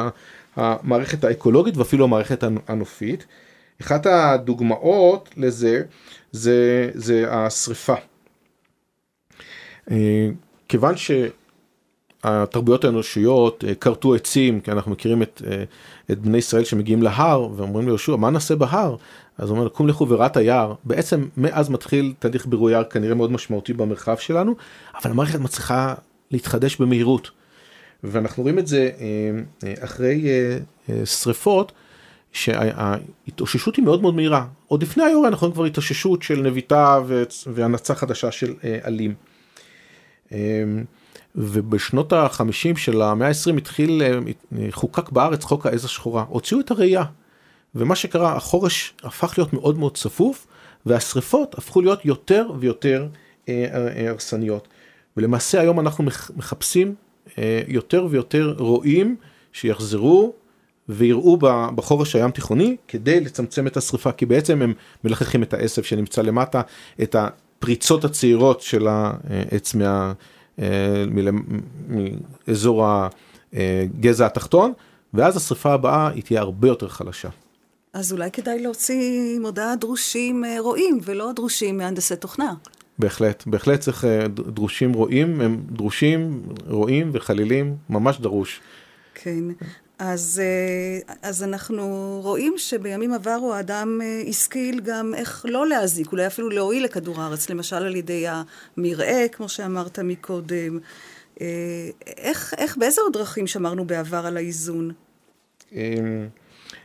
המערכת 0.56 1.24
האקולוגית 1.24 1.76
ואפילו 1.76 2.04
המערכת 2.04 2.44
הנופית. 2.68 3.26
אחת 3.80 4.06
הדוגמאות 4.06 5.28
לזה 5.36 5.82
זה, 6.32 6.90
זה 6.94 7.24
השריפה. 7.28 7.94
כיוון 10.68 10.94
שהתרבויות 12.22 12.84
האנושיות 12.84 13.64
כרתו 13.80 14.14
עצים, 14.14 14.60
כי 14.60 14.72
אנחנו 14.72 14.92
מכירים 14.92 15.22
את, 15.22 15.42
את 16.10 16.18
בני 16.18 16.38
ישראל 16.38 16.64
שמגיעים 16.64 17.02
להר 17.02 17.48
ואומרים 17.56 17.86
ליהושע, 17.86 18.16
מה 18.16 18.30
נעשה 18.30 18.56
בהר? 18.56 18.96
אז 19.38 19.50
הוא 19.50 19.58
אומר, 19.58 19.68
קום 19.68 19.88
לכו 19.88 20.08
ורת 20.08 20.36
היער. 20.36 20.74
בעצם 20.84 21.28
מאז 21.36 21.68
מתחיל 21.68 22.14
תהליך 22.18 22.46
בירור 22.46 22.70
יער 22.70 22.84
כנראה 22.84 23.14
מאוד 23.14 23.32
משמעותי 23.32 23.72
במרחב 23.72 24.16
שלנו, 24.16 24.54
אבל 25.02 25.10
המערכת 25.10 25.38
מצליחה 25.38 25.94
להתחדש 26.30 26.76
במהירות. 26.76 27.30
ואנחנו 28.04 28.42
רואים 28.42 28.58
את 28.58 28.66
זה 28.66 28.90
אחרי 29.80 30.24
שריפות. 31.04 31.72
שההתאוששות 32.32 33.76
היא 33.76 33.84
מאוד 33.84 34.02
מאוד 34.02 34.14
מהירה. 34.14 34.46
עוד 34.66 34.82
לפני 34.82 35.04
היורה 35.04 35.28
אנחנו 35.28 35.44
רואים 35.44 35.54
כבר 35.54 35.64
התאוששות 35.64 36.22
של 36.22 36.42
נביטה 36.42 37.00
והנצה 37.46 37.94
חדשה 37.94 38.30
של 38.30 38.54
אה, 38.64 38.78
עלים. 38.82 39.14
ובשנות 41.34 42.12
החמישים 42.12 42.76
של 42.76 43.02
המאה 43.02 43.26
העשרים 43.28 43.56
התחיל, 43.56 44.02
אה, 44.02 44.18
חוקק 44.70 45.10
בארץ 45.10 45.44
חוק 45.44 45.66
העז 45.66 45.84
השחורה, 45.84 46.24
הוציאו 46.28 46.60
את 46.60 46.70
הראייה. 46.70 47.04
ומה 47.74 47.96
שקרה, 47.96 48.36
החורש 48.36 48.94
הפך 49.02 49.34
להיות 49.38 49.52
מאוד 49.52 49.78
מאוד 49.78 49.96
צפוף, 49.96 50.46
והשריפות 50.86 51.58
הפכו 51.58 51.80
להיות 51.80 52.04
יותר 52.04 52.50
ויותר 52.60 53.08
אה, 53.48 54.08
הרסניות. 54.10 54.68
ולמעשה 55.16 55.60
היום 55.60 55.80
אנחנו 55.80 56.04
מחפשים 56.36 56.94
יותר 57.68 58.06
ויותר 58.10 58.54
רועים 58.58 59.16
שיחזרו 59.52 60.34
ויראו 60.88 61.36
בחורש 61.74 62.16
הים 62.16 62.30
תיכוני 62.30 62.76
כדי 62.88 63.20
לצמצם 63.20 63.66
את 63.66 63.76
השריפה, 63.76 64.12
כי 64.12 64.26
בעצם 64.26 64.62
הם 64.62 64.74
מלחכים 65.04 65.42
את 65.42 65.54
העשב 65.54 65.82
שנמצא 65.82 66.22
למטה, 66.22 66.60
את 67.02 67.16
הפריצות 67.18 68.04
הצעירות 68.04 68.60
של 68.60 68.86
העץ 68.88 69.74
מה, 69.74 69.84
אה, 69.84 70.12
מאזור 72.48 72.86
הגזע 73.52 74.26
התחתון, 74.26 74.72
ואז 75.14 75.36
השריפה 75.36 75.72
הבאה 75.72 76.08
היא 76.08 76.22
תהיה 76.22 76.40
הרבה 76.40 76.68
יותר 76.68 76.88
חלשה. 76.88 77.28
אז 77.92 78.12
אולי 78.12 78.30
כדאי 78.30 78.62
להוציא 78.62 79.38
מודעה 79.40 79.76
דרושים 79.76 80.44
אה, 80.44 80.56
רועים 80.60 80.98
ולא 81.04 81.32
דרושים 81.32 81.76
מהנדסי 81.78 82.16
תוכנה. 82.16 82.54
בהחלט, 82.98 83.46
בהחלט 83.46 83.80
צריך 83.80 84.04
אה, 84.04 84.28
דרושים 84.28 84.92
רועים, 84.92 85.40
הם 85.40 85.62
דרושים, 85.70 86.42
רועים 86.66 87.10
וחלילים, 87.12 87.76
ממש 87.90 88.20
דרוש. 88.20 88.60
כן, 89.14 89.44
אז, 89.98 90.42
אה, 90.44 91.14
אז 91.22 91.42
אנחנו 91.42 92.18
רואים 92.22 92.54
שבימים 92.56 93.12
עברו 93.12 93.54
האדם 93.54 94.00
אה, 94.02 94.22
השכיל 94.28 94.80
גם 94.80 95.14
איך 95.14 95.46
לא 95.48 95.66
להזיק, 95.66 96.12
אולי 96.12 96.26
אפילו 96.26 96.50
להועיל 96.50 96.84
לכדור 96.84 97.20
הארץ, 97.20 97.50
למשל 97.50 97.76
על 97.76 97.96
ידי 97.96 98.26
המרעה, 98.28 99.28
כמו 99.28 99.48
שאמרת 99.48 99.98
מקודם. 99.98 100.78
אה, 101.40 101.46
איך, 102.16 102.54
איך, 102.58 102.76
באיזה 102.76 103.00
עוד 103.00 103.12
דרכים 103.12 103.46
שמרנו 103.46 103.84
בעבר 103.84 104.26
על 104.26 104.36
האיזון? 104.36 104.92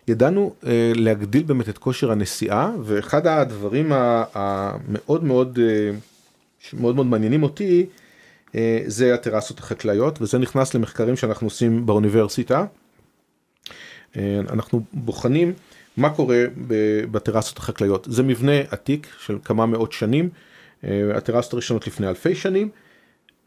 ידענו 0.08 0.53
להגדיל 0.96 1.43
באמת 1.43 1.70
את 1.70 1.77
כושר 1.77 2.12
הנסיעה, 2.12 2.72
ואחד 2.84 3.27
הדברים 3.27 3.91
המאוד 4.34 5.24
מאוד, 5.24 5.60
מאוד 6.74 6.96
מאוד 6.96 7.08
מעניינים 7.08 7.43
אותי, 7.43 7.86
זה 8.86 9.13
הטרסות 9.13 9.60
החקלאיות, 9.60 10.22
וזה 10.22 10.38
נכנס 10.38 10.74
למחקרים 10.74 11.15
שאנחנו 11.15 11.48
עושים 11.48 11.86
באוניברסיטה. 11.86 12.65
אה, 14.17 14.39
אנחנו 14.50 14.84
בוחנים 14.93 15.53
מה 15.98 16.10
קורה 16.10 16.43
בטרסות 17.12 17.58
החקלאיות. 17.58 18.08
זה 18.12 18.24
מבנה 18.24 18.60
עתיק 18.70 19.08
של 19.25 19.38
כמה 19.43 19.65
מאות 19.65 19.91
שנים, 19.91 20.29
אה, 20.84 21.17
הטרסות 21.17 21.53
הראשונות 21.53 21.88
לפני 21.88 22.08
אלפי 22.08 22.36
שנים, 22.36 22.70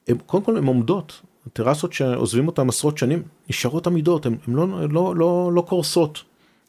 הם, 0.09 0.19
קודם 0.27 0.45
כל 0.45 0.57
הן 0.57 0.67
עומדות, 0.67 1.21
הטרסות 1.47 1.93
שעוזבים 1.93 2.47
אותן 2.47 2.69
עשרות 2.69 2.99
שנים 2.99 3.23
נשארות 3.49 3.87
עמידות, 3.87 4.27
הן 4.27 4.37
לא, 4.49 4.67
לא, 4.91 5.17
לא, 5.17 5.51
לא 5.55 5.61
קורסות. 5.61 6.23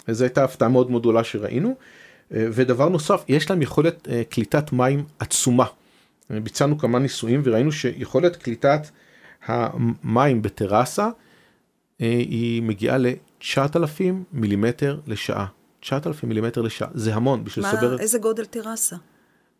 זו 0.07 0.23
הייתה 0.23 0.43
הפתעה 0.43 0.69
מאוד 0.69 0.91
מאוד 0.91 1.01
גדולה 1.01 1.23
שראינו. 1.23 1.75
אה, 2.33 2.47
ודבר 2.51 2.89
נוסף, 2.89 3.23
יש 3.27 3.49
להם 3.49 3.61
יכולת 3.61 4.07
קליטת 4.29 4.73
מים 4.73 5.03
עצומה. 5.19 5.65
ביצענו 6.29 6.77
כמה 6.77 6.99
ניסויים 6.99 7.41
וראינו 7.43 7.71
שיכולת 7.71 8.35
קליטת 8.35 8.87
המים 9.45 10.41
בטרסה 10.41 11.09
היא 11.99 12.61
מגיעה 12.61 12.97
ל-9,000 12.97 14.03
מילימטר 14.33 14.99
לשעה. 15.07 15.45
9,000 15.79 16.29
מילימטר 16.29 16.61
לשעה, 16.61 16.87
זה 16.93 17.15
המון 17.15 17.43
בשביל 17.43 17.65
מה, 17.65 17.73
לסבר... 17.73 17.99
איזה 17.99 18.19
גודל 18.19 18.45
טרסה? 18.45 18.95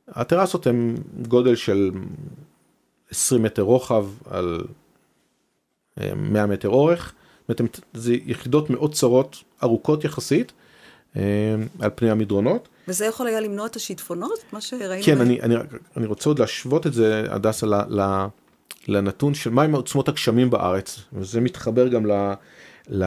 הטרסות 0.07 0.67
הן 0.67 0.95
גודל 1.27 1.55
של 1.55 1.91
20 3.11 3.43
מטר 3.43 3.61
רוחב 3.61 4.05
על 4.29 4.61
100 6.15 6.41
אה, 6.41 6.47
מטר 6.47 6.69
אורך. 6.69 7.13
זאת 7.47 7.59
אומרת, 7.59 7.79
זה 7.93 8.13
יחידות 8.25 8.69
מאוד 8.69 8.93
צרות, 8.93 9.43
ארוכות 9.63 10.03
יחסית, 10.03 10.51
אה, 11.15 11.21
על 11.79 11.89
פני 11.95 12.09
המדרונות. 12.09 12.67
וזה 12.87 13.05
יכול 13.05 13.27
היה 13.27 13.39
למנוע 13.39 13.65
את 13.65 13.75
השיטפונות? 13.75 14.39
מה 14.51 14.61
שראינו? 14.61 15.03
כן, 15.03 15.21
אני, 15.21 15.41
אני, 15.41 15.55
אני 15.97 16.05
רוצה 16.05 16.29
עוד 16.29 16.39
להשוות 16.39 16.87
את 16.87 16.93
זה, 16.93 17.23
הדסה, 17.29 17.65
לנתון 18.87 19.33
של 19.33 19.49
מהם 19.49 19.75
עוצמות 19.75 20.09
הגשמים 20.09 20.49
בארץ, 20.49 20.99
וזה 21.13 21.41
מתחבר 21.41 21.87
גם 21.87 22.05
ל... 22.05 22.33
ל... 22.89 23.05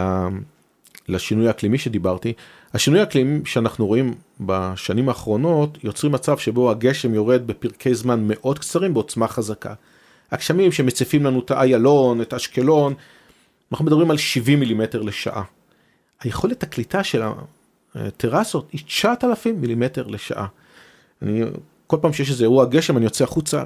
לשינוי 1.09 1.49
האקלימי 1.49 1.79
שדיברתי. 1.79 2.33
השינוי 2.75 3.01
האקלימי 3.01 3.41
שאנחנו 3.45 3.87
רואים 3.87 4.15
בשנים 4.41 5.09
האחרונות 5.09 5.79
יוצרים 5.85 6.13
מצב 6.13 6.39
שבו 6.39 6.71
הגשם 6.71 7.15
יורד 7.15 7.47
בפרקי 7.47 7.95
זמן 7.95 8.25
מאוד 8.29 8.59
קצרים 8.59 8.95
בעוצמה 8.95 9.29
חזקה. 9.29 9.75
הגשמים 10.31 10.73
שמציפים 10.73 11.25
לנו 11.25 11.41
את 11.41 11.53
איילון, 11.53 12.21
את 12.21 12.35
אשקלון, 12.35 12.95
אנחנו 13.73 13.85
מדברים 13.85 14.11
על 14.11 14.17
70 14.17 14.61
מילימטר 14.61 15.03
לשעה. 15.03 15.43
היכולת 16.21 16.63
הקליטה 16.63 17.05
של 17.05 17.23
הטרסות 17.95 18.69
היא 18.73 18.81
9,000 18.87 19.61
מילימטר 19.61 20.07
לשעה. 20.07 20.47
אני, 21.23 21.43
כל 21.87 21.97
פעם 22.01 22.13
שיש 22.13 22.31
איזה 22.31 22.45
אירוע 22.45 22.65
גשם 22.65 22.97
אני 22.97 23.05
יוצא 23.05 23.25
החוצה, 23.25 23.63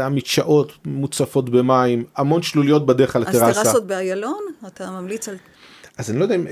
המדשאות 0.00 0.72
מוצפות 0.84 1.50
במים, 1.50 2.04
המון 2.16 2.42
שלוליות 2.42 2.86
בדרך 2.86 3.12
כלל 3.12 3.22
לטרסה. 3.22 3.46
אז 3.48 3.62
טרסות 3.62 3.86
באיילון? 3.86 4.42
אתה 4.66 4.90
ממליץ 4.90 5.28
על... 5.28 5.36
אז 5.98 6.10
אני 6.10 6.18
לא 6.18 6.24
יודע 6.24 6.34
אם 6.34 6.46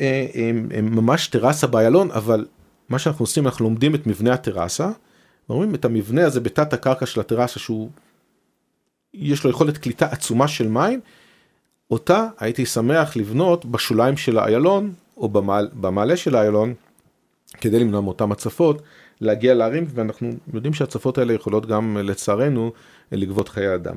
הם 0.75 0.95
ממש 0.95 1.27
טרסה 1.27 1.67
באיילון, 1.67 2.11
אבל 2.11 2.47
מה 2.89 2.99
שאנחנו 2.99 3.23
עושים, 3.23 3.47
אנחנו 3.47 3.65
לומדים 3.65 3.95
את 3.95 4.07
מבנה 4.07 4.33
הטרסה, 4.33 4.91
ואומרים 5.49 5.75
את 5.75 5.85
המבנה 5.85 6.27
הזה 6.27 6.41
בתת 6.41 6.73
הקרקע 6.73 7.07
של 7.07 7.21
הטרסה, 7.21 7.59
שהוא, 7.59 7.91
יש 9.15 9.45
לו 9.45 9.51
יכולת 9.51 9.79
קליטה 9.79 10.07
עצומה 10.07 10.49
של 10.49 10.69
מים, 10.69 11.01
אותה 11.91 12.29
הייתי 12.39 12.67
שמח 12.67 13.17
לבנות 13.17 13.65
בשוליים 13.65 14.17
של 14.17 14.39
האיילון, 14.39 14.93
או 15.17 15.29
במעלה 15.81 16.17
של 16.17 16.37
האיילון, 16.37 16.75
כדי 17.61 17.79
למנוע 17.79 18.01
מאותן 18.01 18.33
הצפות, 18.33 18.83
להגיע 19.21 19.55
להרים, 19.55 19.87
ואנחנו 19.95 20.31
יודעים 20.55 20.75
שהצפות 20.75 21.19
האלה 21.19 21.33
יכולות 21.33 21.67
גם, 21.67 21.97
לצערנו, 21.97 22.73
לגבות 23.13 23.49
חיי 23.49 23.75
אדם. 23.75 23.97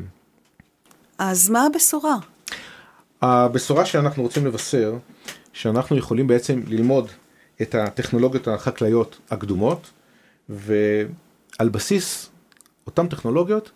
אז 1.17 1.49
מה 1.49 1.65
הבשורה? 1.65 2.15
הבשורה 3.21 3.85
שאנחנו 3.85 4.23
רוצים 4.23 4.45
לבשר, 4.45 4.97
שאנחנו 5.53 5.97
יכולים 5.97 6.27
בעצם 6.27 6.61
ללמוד 6.67 7.07
את 7.61 7.75
הטכנולוגיות 7.75 8.47
החקלאיות 8.47 9.19
הקדומות, 9.31 9.91
ועל 10.49 11.69
בסיס 11.71 12.29
אותן 12.87 13.07
טכנולוגיות, 13.07 13.71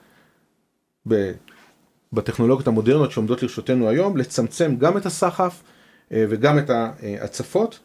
בטכנולוגיות 2.13 2.67
המודרניות 2.67 3.11
שעומדות 3.11 3.43
לרשותנו 3.43 3.89
היום, 3.89 4.17
לצמצם 4.17 4.75
גם 4.77 4.97
את 4.97 5.05
הסחף 5.05 5.63
אה, 6.11 6.25
וגם 6.29 6.59
את 6.59 6.69
ההצפות. 6.69 7.79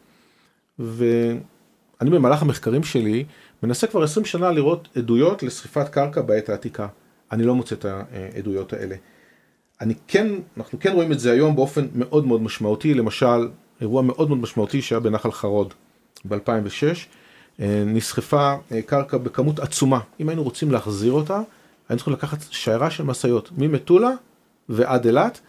ואני 0.79 2.09
במהלך 2.09 2.41
המחקרים 2.41 2.83
שלי 2.83 3.25
מנסה 3.63 3.87
כבר 3.87 4.03
20 4.03 4.25
שנה 4.25 4.51
לראות 4.51 4.87
עדויות 4.95 5.43
לשריפת 5.43 5.89
קרקע 5.89 6.21
בעת 6.21 6.49
העתיקה. 6.49 6.87
אני 7.31 7.43
לא 7.43 7.55
מוצא 7.55 7.75
את 7.75 7.85
העדויות 7.85 8.73
האלה. 8.73 8.95
אני 9.81 9.93
כן, 10.07 10.27
אנחנו 10.57 10.79
כן 10.79 10.91
רואים 10.93 11.11
את 11.11 11.19
זה 11.19 11.31
היום 11.31 11.55
באופן 11.55 11.87
מאוד 11.95 12.27
מאוד 12.27 12.41
משמעותי, 12.41 12.93
למשל, 12.93 13.49
אירוע 13.81 14.01
מאוד 14.01 14.29
מאוד 14.29 14.39
משמעותי 14.39 14.81
שהיה 14.81 14.99
בנחל 14.99 15.31
חרוד 15.31 15.73
ב-2006, 16.25 16.83
אה, 17.59 17.83
נסחפה 17.85 18.55
אה, 18.71 18.81
קרקע 18.81 19.17
בכמות 19.17 19.59
עצומה. 19.59 19.99
אם 20.19 20.29
היינו 20.29 20.43
רוצים 20.43 20.71
להחזיר 20.71 21.11
אותה, 21.11 21.41
היינו 21.89 21.97
צריכים 21.97 22.13
לקחת 22.13 22.37
שיירה 22.51 22.91
של 22.91 23.03
משאיות 23.03 23.49
ממטולה 23.57 24.11
ועד 24.69 25.05
אילת, 25.05 25.39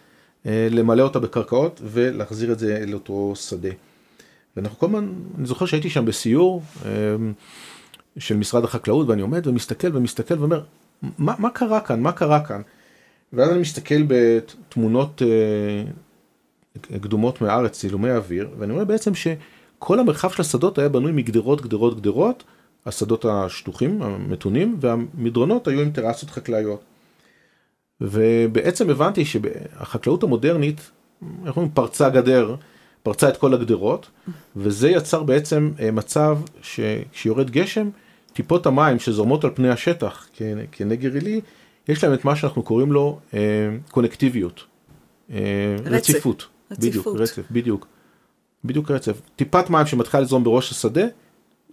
אה, 0.45 0.67
למלא 0.71 1.03
אותה 1.03 1.19
בקרקעות 1.19 1.81
ולהחזיר 1.83 2.51
את 2.51 2.59
זה 2.59 2.83
לאותו 2.87 3.33
שדה. 3.35 3.69
ואנחנו 4.57 4.79
כל 4.79 4.85
הזמן, 4.85 5.13
אני 5.37 5.45
זוכר 5.45 5.65
שהייתי 5.65 5.89
שם 5.89 6.05
בסיור 6.05 6.63
של 8.17 8.37
משרד 8.37 8.63
החקלאות 8.63 9.09
ואני 9.09 9.21
עומד 9.21 9.47
ומסתכל 9.47 9.97
ומסתכל 9.97 10.39
ואומר, 10.39 10.63
מה, 11.17 11.35
מה 11.39 11.49
קרה 11.49 11.79
כאן? 11.79 12.01
מה 12.01 12.11
קרה 12.11 12.45
כאן? 12.45 12.61
ואז 13.33 13.49
אני 13.49 13.59
מסתכל 13.59 14.03
בתמונות 14.07 15.21
אה, 15.21 16.99
קדומות 16.99 17.41
מהארץ, 17.41 17.79
צילומי 17.79 18.11
אוויר, 18.11 18.49
ואני 18.59 18.73
רואה 18.73 18.85
בעצם 18.85 19.11
שכל 19.15 19.99
המרחב 19.99 20.29
של 20.29 20.41
השדות 20.41 20.77
היה 20.77 20.89
בנוי 20.89 21.11
מגדרות, 21.11 21.61
גדרות, 21.61 21.99
גדרות, 21.99 22.43
השדות 22.85 23.25
השטוחים, 23.25 24.01
המתונים, 24.01 24.77
והמדרונות 24.79 25.67
היו 25.67 25.81
עם 25.81 25.91
טרסות 25.91 26.29
חקלאיות. 26.29 26.83
ובעצם 28.01 28.89
הבנתי 28.89 29.25
שהחקלאות 29.25 30.23
המודרנית, 30.23 30.91
איך 31.45 31.57
אומרים, 31.57 31.71
פרצה 31.73 32.09
גדר, 32.09 32.55
פרצה 33.03 33.29
את 33.29 33.37
כל 33.37 33.53
הגדרות, 33.53 34.09
וזה 34.55 34.89
יצר 34.89 35.23
בעצם 35.23 35.71
אה, 35.79 35.91
מצב 35.91 36.37
שכשיורד 36.61 37.49
גשם, 37.49 37.89
טיפות 38.35 38.65
המים 38.65 38.99
שזורמות 38.99 39.43
על 39.43 39.51
פני 39.53 39.69
השטח 39.69 40.27
כנגר 40.71 41.13
עילי, 41.13 41.41
יש 41.87 42.03
להם 42.03 42.13
את 42.13 42.25
מה 42.25 42.35
שאנחנו 42.35 42.63
קוראים 42.63 42.91
לו 42.91 43.19
אה, 43.33 43.39
קונקטיביות. 43.91 44.63
אה, 45.31 45.37
רציפות. 45.85 46.47
בדיוק, 46.71 47.07
רצף, 47.07 47.43
בדיוק. 47.51 47.87
בדיוק 48.65 48.91
רצף. 48.91 49.21
טיפת 49.35 49.69
מים 49.69 49.85
שמתחילה 49.85 50.23
לזרום 50.23 50.43
בראש 50.43 50.71
השדה, 50.71 51.05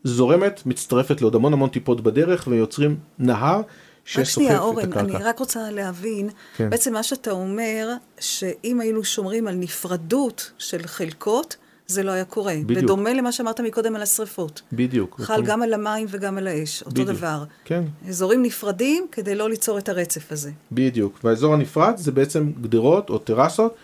זורמת, 0.05 0.63
מצטרפת 0.67 1.21
לעוד 1.21 1.35
המון 1.35 1.53
המון 1.53 1.69
טיפות 1.69 2.01
בדרך 2.01 2.47
ויוצרים 2.51 2.97
נהר 3.19 3.61
שסוחף 4.05 4.47
את 4.47 4.53
הקרקע. 4.53 4.59
רק 4.59 4.59
שנייה, 4.59 4.59
אורן, 4.59 4.93
אני 4.93 5.25
רק 5.25 5.39
רוצה 5.39 5.71
להבין, 5.71 6.31
כן. 6.57 6.71
בעצם 6.71 6.93
מה 6.93 7.03
שאתה 7.03 7.31
אומר, 7.31 7.89
שאם 8.21 8.81
היינו 8.81 9.05
שומרים 9.05 9.47
על 9.47 9.55
נפרדות 9.55 10.53
של 10.59 10.83
חלקות, 10.87 11.57
זה 11.87 12.03
לא 12.03 12.11
היה 12.11 12.25
קורה. 12.25 12.55
בדיוק. 12.67 12.85
בדומה 12.85 13.13
למה 13.13 13.33
שאמרת 13.33 13.61
מקודם 13.61 13.97
על 13.97 14.03
השריפות. 14.03 14.63
בדיוק. 14.73 15.21
חל 15.21 15.33
נכון. 15.33 15.45
גם 15.45 15.63
על 15.63 15.75
המים 15.75 16.07
וגם 16.11 16.39
על 16.39 16.47
האש, 16.47 16.83
אותו 16.83 16.91
בדיוק. 16.91 17.09
דבר. 17.09 17.45
כן. 17.65 17.85
אזורים 18.09 18.43
נפרדים 18.43 19.07
כדי 19.13 19.35
לא 19.35 19.51
ליצור 19.51 19.79
את 19.79 19.89
הרצף 19.89 20.33
הזה. 20.33 20.51
בדיוק. 20.73 21.21
והאזור 21.25 21.55
הנפרד 21.55 21.97
זה 21.97 22.13
בעצם 22.13 22.53
גדרות 22.61 23.11
או 23.11 23.19
טרסות, 23.19 23.75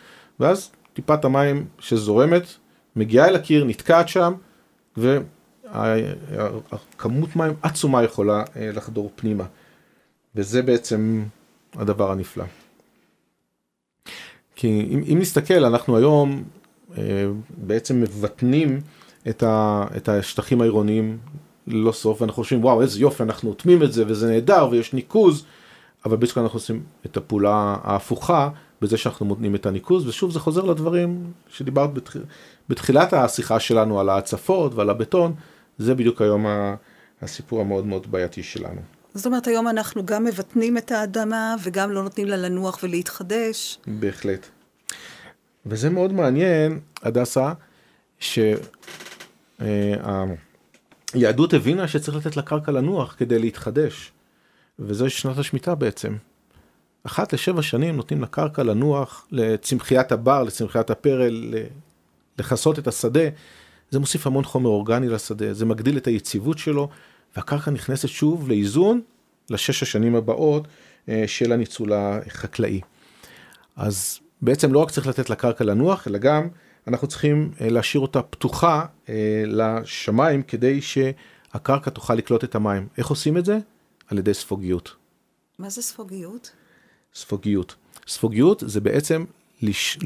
ואז 0.41 0.71
טיפת 0.93 1.25
המים 1.25 1.67
שזורמת, 1.79 2.43
מגיעה 2.97 3.29
אל 3.29 3.37
הקיר, 3.37 3.65
נתקעת 3.65 4.09
שם, 4.09 4.35
וכמות 4.97 5.27
מים 7.37 7.55
עצומה 7.63 8.05
יכולה 8.05 8.45
אה, 8.57 8.71
לחדור 8.73 9.13
פנימה. 9.17 9.45
וזה 10.35 10.63
בעצם 10.63 11.25
הדבר 11.75 12.11
הנפלא. 12.11 12.45
כי 14.57 14.89
אם, 14.91 15.03
אם 15.13 15.19
נסתכל, 15.21 15.65
אנחנו 15.65 15.97
היום 15.97 16.45
בעצם 17.57 18.01
מבטנים 18.01 18.81
את, 19.29 19.43
ה, 19.43 19.85
את 19.97 20.09
השטחים 20.09 20.61
העירוניים 20.61 21.19
ללא 21.67 21.93
סוף, 21.93 22.21
ואנחנו 22.21 22.43
חושבים, 22.43 22.65
וואו, 22.65 22.83
איזה 22.83 23.01
יופי, 23.01 23.23
אנחנו 23.23 23.51
אוטמים 23.51 23.83
את 23.83 23.93
זה, 23.93 24.05
וזה 24.07 24.27
נהדר, 24.31 24.69
ויש 24.71 24.95
ניקוז, 24.95 25.45
אבל 26.05 26.17
בעצם 26.17 26.41
אנחנו 26.41 26.57
עושים 26.57 26.83
את 27.07 27.17
הפעולה 27.17 27.77
ההפוכה, 27.83 28.49
בזה 28.83 28.97
שאנחנו 28.97 29.27
נותנים 29.27 29.55
את 29.55 29.67
הניקוז, 29.67 30.07
ושוב 30.07 30.31
זה 30.31 30.41
חוזר 30.41 30.65
לדברים 30.65 31.33
שדיברת 31.49 31.95
בתח... 31.95 32.17
בתחילת 32.69 33.13
השיחה 33.13 33.61
שלנו 33.61 34.01
על 34.01 34.09
ההצפות 34.09 34.75
ועל 34.75 34.91
הבטון, 34.91 35.35
זה 35.79 35.95
בדיוק 35.95 36.23
היום 36.23 36.47
הסיפור 37.23 37.61
המאוד 37.61 37.87
מאוד 37.87 38.11
בעייתי 38.11 38.43
שלנו. 38.43 38.81
זאת 39.15 39.27
אומרת, 39.27 39.47
היום 39.47 39.69
אנחנו 39.69 40.07
גם 40.07 40.25
מבטנים 40.25 40.79
את 40.79 40.93
האדמה 40.93 41.55
וגם 41.63 41.91
לא 41.91 42.03
נותנים 42.03 42.27
לה 42.27 42.37
לנוח 42.37 42.79
ולהתחדש. 42.83 43.79
בהחלט. 43.87 44.47
וזה 45.67 45.91
מאוד 45.91 46.13
מעניין, 46.13 46.81
הדסה, 47.03 47.53
שהיהדות 49.59 51.55
הבינה 51.55 51.89
שצריך 51.89 52.17
לתת 52.17 52.37
לקרקע 52.37 52.73
לנוח 52.73 53.15
כדי 53.19 53.39
להתחדש. 53.39 54.13
וזו 54.79 55.11
שנת 55.11 55.39
השמיטה 55.39 55.75
בעצם. 55.75 56.17
אחת 57.05 57.33
לשבע 57.33 57.63
שנים 57.63 57.97
נותנים 57.97 58.23
לקרקע 58.23 58.63
לנוח, 58.63 59.27
לצמחיית 59.31 60.13
הבר, 60.13 60.43
לצמחיית 60.43 60.91
הפרל, 60.91 61.55
לכסות 62.39 62.79
את 62.79 62.87
השדה. 62.87 63.29
זה 63.91 63.99
מוסיף 63.99 64.27
המון 64.27 64.45
חומר 64.45 64.69
אורגני 64.69 65.09
לשדה, 65.09 65.55
זה 65.55 65.65
מגדיל 65.65 65.97
את 65.97 66.07
היציבות 66.07 66.59
שלו, 66.59 66.89
והקרקע 67.37 67.71
נכנסת 67.71 68.09
שוב 68.09 68.49
לאיזון 68.49 69.01
לשש 69.51 69.83
השנים 69.83 70.15
הבאות 70.15 70.69
אה, 71.09 71.25
של 71.27 71.53
הניצול 71.53 71.93
החקלאי. 71.93 72.81
אז 73.77 74.19
בעצם 74.43 74.73
לא 74.73 74.79
רק 74.79 74.91
צריך 74.91 75.07
לתת 75.07 75.31
לקרקע 75.31 75.65
לנוח, 75.65 76.09
אלא 76.09 76.19
גם 76.19 76.49
אנחנו 76.87 77.09
צריכים 77.09 77.51
אה, 77.61 77.71
להשאיר 77.71 78.01
אותה 78.01 78.23
פתוחה 78.23 78.85
אה, 79.09 79.43
לשמיים 79.47 80.43
כדי 80.43 80.81
שהקרקע 80.81 81.91
תוכל 81.91 82.15
לקלוט 82.15 82.45
את 82.45 82.55
המים. 82.55 82.87
איך 82.99 83.09
עושים 83.09 83.37
את 83.37 83.45
זה? 83.45 83.59
על 84.07 84.19
ידי 84.19 84.35
ספוגיות. 84.35 84.97
מה 85.59 85.71
זה 85.71 85.83
ספוגיות? 85.83 86.51
ספוגיות. 87.15 87.75
ספוגיות 88.07 88.63
זה 88.67 88.81
בעצם 88.81 89.25
לש... 89.63 89.99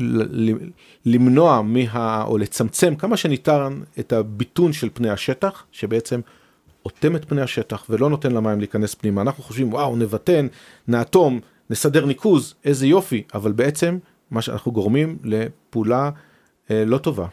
למנוע 1.06 1.62
מה... 1.62 2.22
או 2.22 2.38
לצמצם 2.38 2.96
כמה 2.96 3.16
שניתן 3.16 3.80
את 3.98 4.12
הביטון 4.12 4.72
של 4.72 4.88
פני 4.94 5.10
השטח, 5.10 5.64
שבעצם 5.72 6.20
אוטם 6.84 7.16
את 7.16 7.24
פני 7.24 7.42
השטח 7.42 7.84
ולא 7.90 8.10
נותן 8.10 8.32
למים 8.32 8.58
להיכנס 8.58 8.94
פנימה. 8.94 9.20
אנחנו 9.22 9.42
חושבים, 9.44 9.72
וואו, 9.72 9.96
נבטן, 9.96 10.46
נאטום, 10.88 11.40
נסדר 11.70 12.06
ניקוז, 12.06 12.54
איזה 12.64 12.86
יופי, 12.86 13.22
אבל 13.34 13.52
בעצם 13.52 13.98
מה 14.32 14.42
שאנחנו 14.42 14.72
גורמים 14.72 15.18
לפעולה 15.24 16.10
אה, 16.70 16.84
לא 16.84 16.98
טובה. 16.98 17.26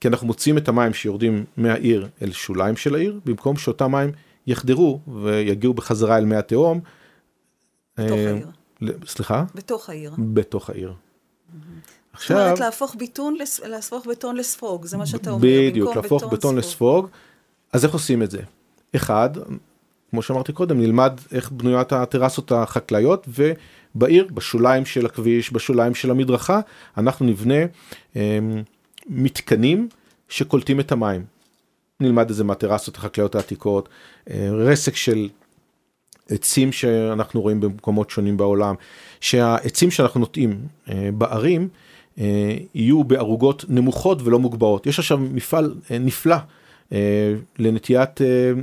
כי 0.00 0.08
אנחנו 0.08 0.26
מוצאים 0.26 0.58
את 0.58 0.68
המים 0.68 0.94
שיורדים 0.94 1.44
מהעיר 1.56 2.08
אל 2.22 2.32
שוליים 2.32 2.76
של 2.76 2.94
העיר, 2.94 3.20
במקום 3.24 3.56
שאותם 3.56 3.92
מים 3.92 4.12
יחדרו 4.46 5.00
ויגיעו 5.22 5.74
בחזרה 5.74 6.18
אל 6.18 6.24
מי 6.24 6.36
התהום. 6.36 6.80
בתוך 7.98 8.18
אה, 8.18 8.30
העיר. 8.30 8.46
סליחה? 9.06 9.44
בתוך 9.54 9.90
העיר. 9.90 10.12
בתוך 10.18 10.70
העיר. 10.70 10.92
עכשיו... 12.12 12.36
זאת 12.36 12.44
אומרת, 12.44 12.60
להפוך 12.60 12.94
ביטון, 12.98 13.36
להפוך 13.64 14.06
בטון 14.06 14.36
לספוג, 14.36 14.86
זה 14.86 14.96
מה 14.96 15.06
שאתה 15.06 15.30
אומר. 15.30 15.42
בדיוק, 15.42 15.96
להפוך 15.96 16.24
בטון 16.24 16.56
לספוג. 16.56 17.06
אז 17.72 17.84
איך 17.84 17.92
עושים 17.92 18.22
את 18.22 18.30
זה? 18.30 18.40
אחד, 18.96 19.30
כמו 20.10 20.22
שאמרתי 20.22 20.52
קודם, 20.52 20.80
נלמד 20.80 21.20
איך 21.32 21.50
בנויות 21.50 21.92
הטרסות 21.92 22.52
החקלאיות, 22.52 23.28
ובעיר, 23.28 24.28
בשוליים 24.34 24.86
של 24.86 25.06
הכביש, 25.06 25.52
בשוליים 25.52 25.94
של 25.94 26.10
המדרכה, 26.10 26.60
אנחנו 26.96 27.26
נבנה 27.26 27.64
אה, 28.16 28.38
מתקנים 29.06 29.88
שקולטים 30.28 30.80
את 30.80 30.92
המים. 30.92 31.24
נלמד 32.00 32.30
את 32.30 32.36
זה 32.36 32.44
מהטרסות 32.44 32.96
החקלאיות 32.96 33.34
העתיקות, 33.34 33.88
אה, 34.30 34.48
רסק 34.52 34.96
של 34.96 35.28
עצים 36.28 36.72
שאנחנו 36.72 37.40
רואים 37.40 37.60
במקומות 37.60 38.10
שונים 38.10 38.36
בעולם, 38.36 38.74
שהעצים 39.20 39.90
שאנחנו 39.90 40.20
נוטעים 40.20 40.60
אה, 40.88 41.10
בערים 41.18 41.68
אה, 42.18 42.56
יהיו 42.74 43.04
בערוגות 43.04 43.64
נמוכות 43.68 44.22
ולא 44.22 44.38
מוגבעות. 44.38 44.86
יש 44.86 44.98
עכשיו 44.98 45.18
מפעל 45.18 45.74
אה, 45.90 45.98
נפלא 45.98 46.36
לנטיית 47.58 48.20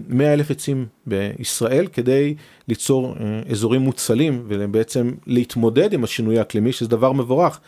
100 0.07 0.33
אלף 0.33 0.51
עצים 0.51 0.85
בישראל 1.05 1.87
כדי 1.87 2.35
ליצור 2.67 3.15
אזורים 3.51 3.81
מוצלים 3.81 4.43
ובעצם 4.47 5.11
להתמודד 5.27 5.93
עם 5.93 6.03
השינוי 6.03 6.39
האקלימי 6.39 6.71
שזה 6.71 6.89
דבר 6.89 7.11
מבורך. 7.11 7.59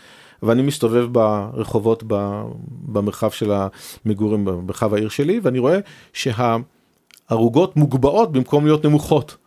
ואני 0.43 0.62
מסתובב 0.62 1.08
ברחובות 1.12 2.04
במרחב 2.86 3.30
של 3.32 3.52
המגורים, 3.52 4.46
במרחב 4.46 4.93
העיר 4.93 5.10
שלי, 5.10 5.39
ואני 5.43 5.60
רואה 5.60 5.80
שהערוגות 6.13 7.78
מוגבעות 7.78 8.32
במקום 8.32 8.65
להיות 8.65 8.86
נמוכות. 8.86 9.38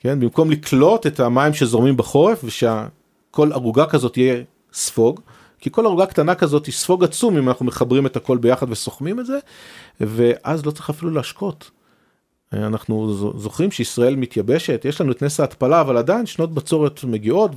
כן? 0.00 0.20
במקום 0.20 0.50
לקלוט 0.50 1.06
את 1.06 1.20
המים 1.20 1.54
שזורמים 1.54 1.96
בחורף 1.96 2.44
ושכל 2.44 3.52
ערוגה 3.52 3.86
כזאת 3.86 4.12
תהיה 4.12 4.42
ספוג, 4.72 5.20
כי 5.62 5.70
כל 5.70 5.86
ערוגה 5.86 6.06
קטנה 6.06 6.34
כזאת 6.34 6.66
היא 6.66 6.74
ספוג 6.74 7.04
עצום 7.04 7.36
אם 7.36 7.48
אנחנו 7.48 7.66
מחברים 7.66 8.06
את 8.06 8.16
הכל 8.16 8.38
ביחד 8.38 8.70
וסוכמים 8.70 9.20
את 9.20 9.26
זה, 9.26 9.38
ואז 10.00 10.66
לא 10.66 10.70
צריך 10.70 10.90
אפילו 10.90 11.10
להשקות. 11.10 11.70
אנחנו 12.52 13.14
זוכרים 13.38 13.70
שישראל 13.70 14.16
מתייבשת, 14.16 14.84
יש 14.84 15.00
לנו 15.00 15.12
את 15.12 15.22
נס 15.22 15.40
ההתפלה, 15.40 15.80
אבל 15.80 15.96
עדיין 15.96 16.26
שנות 16.26 16.54
בצורת 16.54 17.04
מגיעות, 17.04 17.50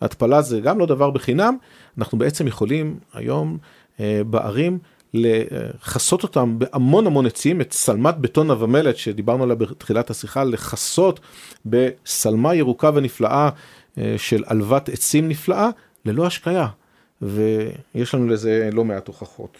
והתפלה 0.00 0.42
זה 0.42 0.60
גם 0.60 0.78
לא 0.78 0.86
דבר 0.86 1.10
בחינם, 1.10 1.56
אנחנו 1.98 2.18
בעצם 2.18 2.46
יכולים 2.46 2.98
היום 3.12 3.58
אה, 4.00 4.22
בערים 4.26 4.78
לכסות 5.14 6.22
אותם 6.22 6.58
בהמון 6.58 7.06
המון 7.06 7.26
עצים, 7.26 7.60
את 7.60 7.72
שלמת 7.72 8.16
בטון 8.18 8.50
ומלט 8.50 8.96
שדיברנו 8.96 9.42
עליה 9.42 9.56
בתחילת 9.56 10.10
השיחה, 10.10 10.44
לכסות 10.44 11.20
בשלמה 11.66 12.54
ירוקה 12.54 12.90
ונפלאה 12.94 13.48
אה, 13.98 14.14
של 14.18 14.44
עלבת 14.46 14.88
עצים 14.88 15.28
נפלאה, 15.28 15.70
ללא 16.04 16.26
השקיה. 16.26 16.68
ויש 17.24 18.14
לנו 18.14 18.28
לזה 18.28 18.70
לא 18.72 18.84
מעט 18.84 19.08
הוכחות. 19.08 19.58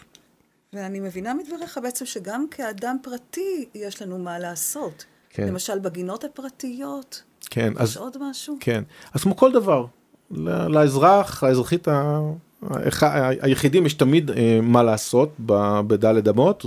ואני 0.73 0.99
מבינה 0.99 1.33
מדבריך 1.33 1.79
בעצם 1.83 2.05
שגם 2.05 2.45
כאדם 2.51 2.97
פרטי 3.01 3.65
יש 3.75 4.01
לנו 4.01 4.19
מה 4.19 4.39
לעשות. 4.39 5.05
כן. 5.29 5.47
למשל 5.47 5.79
בגינות 5.79 6.23
הפרטיות. 6.23 7.23
כן. 7.49 7.73
יש 7.75 7.81
אז, 7.81 7.97
עוד 7.97 8.17
משהו? 8.29 8.57
כן. 8.59 8.83
אז 9.13 9.23
כמו 9.23 9.35
כל 9.35 9.51
דבר, 9.51 9.85
לאזרח, 10.69 11.43
האזרחית 11.43 11.87
היחידים 13.41 13.85
יש 13.85 13.93
תמיד 13.93 14.31
אה, 14.31 14.59
מה 14.63 14.83
לעשות 14.83 15.33
בדלת 15.87 16.27
אמות 16.27 16.65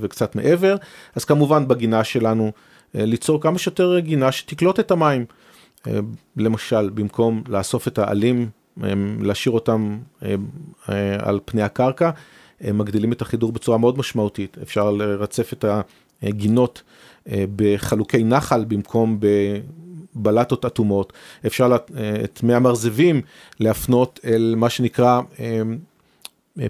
וקצת 0.00 0.36
מעבר, 0.36 0.76
אז 1.14 1.24
כמובן 1.24 1.68
בגינה 1.68 2.04
שלנו 2.04 2.52
אה, 2.94 3.04
ליצור 3.04 3.40
כמה 3.40 3.58
שיותר 3.58 3.98
גינה 3.98 4.32
שתקלוט 4.32 4.80
את 4.80 4.90
המים. 4.90 5.24
אה, 5.86 5.98
למשל, 6.36 6.90
במקום 6.90 7.42
לאסוף 7.48 7.88
את 7.88 7.98
העלים, 7.98 8.48
להשאיר 9.20 9.54
אותם 9.54 9.98
על 11.18 11.40
פני 11.44 11.62
הקרקע, 11.62 12.10
מגדילים 12.60 13.12
את 13.12 13.22
החידור 13.22 13.52
בצורה 13.52 13.78
מאוד 13.78 13.98
משמעותית. 13.98 14.56
אפשר 14.62 14.90
לרצף 14.90 15.52
את 15.52 15.64
הגינות 16.22 16.82
בחלוקי 17.56 18.24
נחל 18.24 18.64
במקום 18.64 19.20
בלטות 20.14 20.64
אטומות, 20.64 21.12
אפשר 21.46 21.76
את 22.24 22.42
מי 22.42 22.54
המרזבים 22.54 23.20
להפנות 23.60 24.20
אל 24.24 24.54
מה 24.56 24.70
שנקרא 24.70 25.20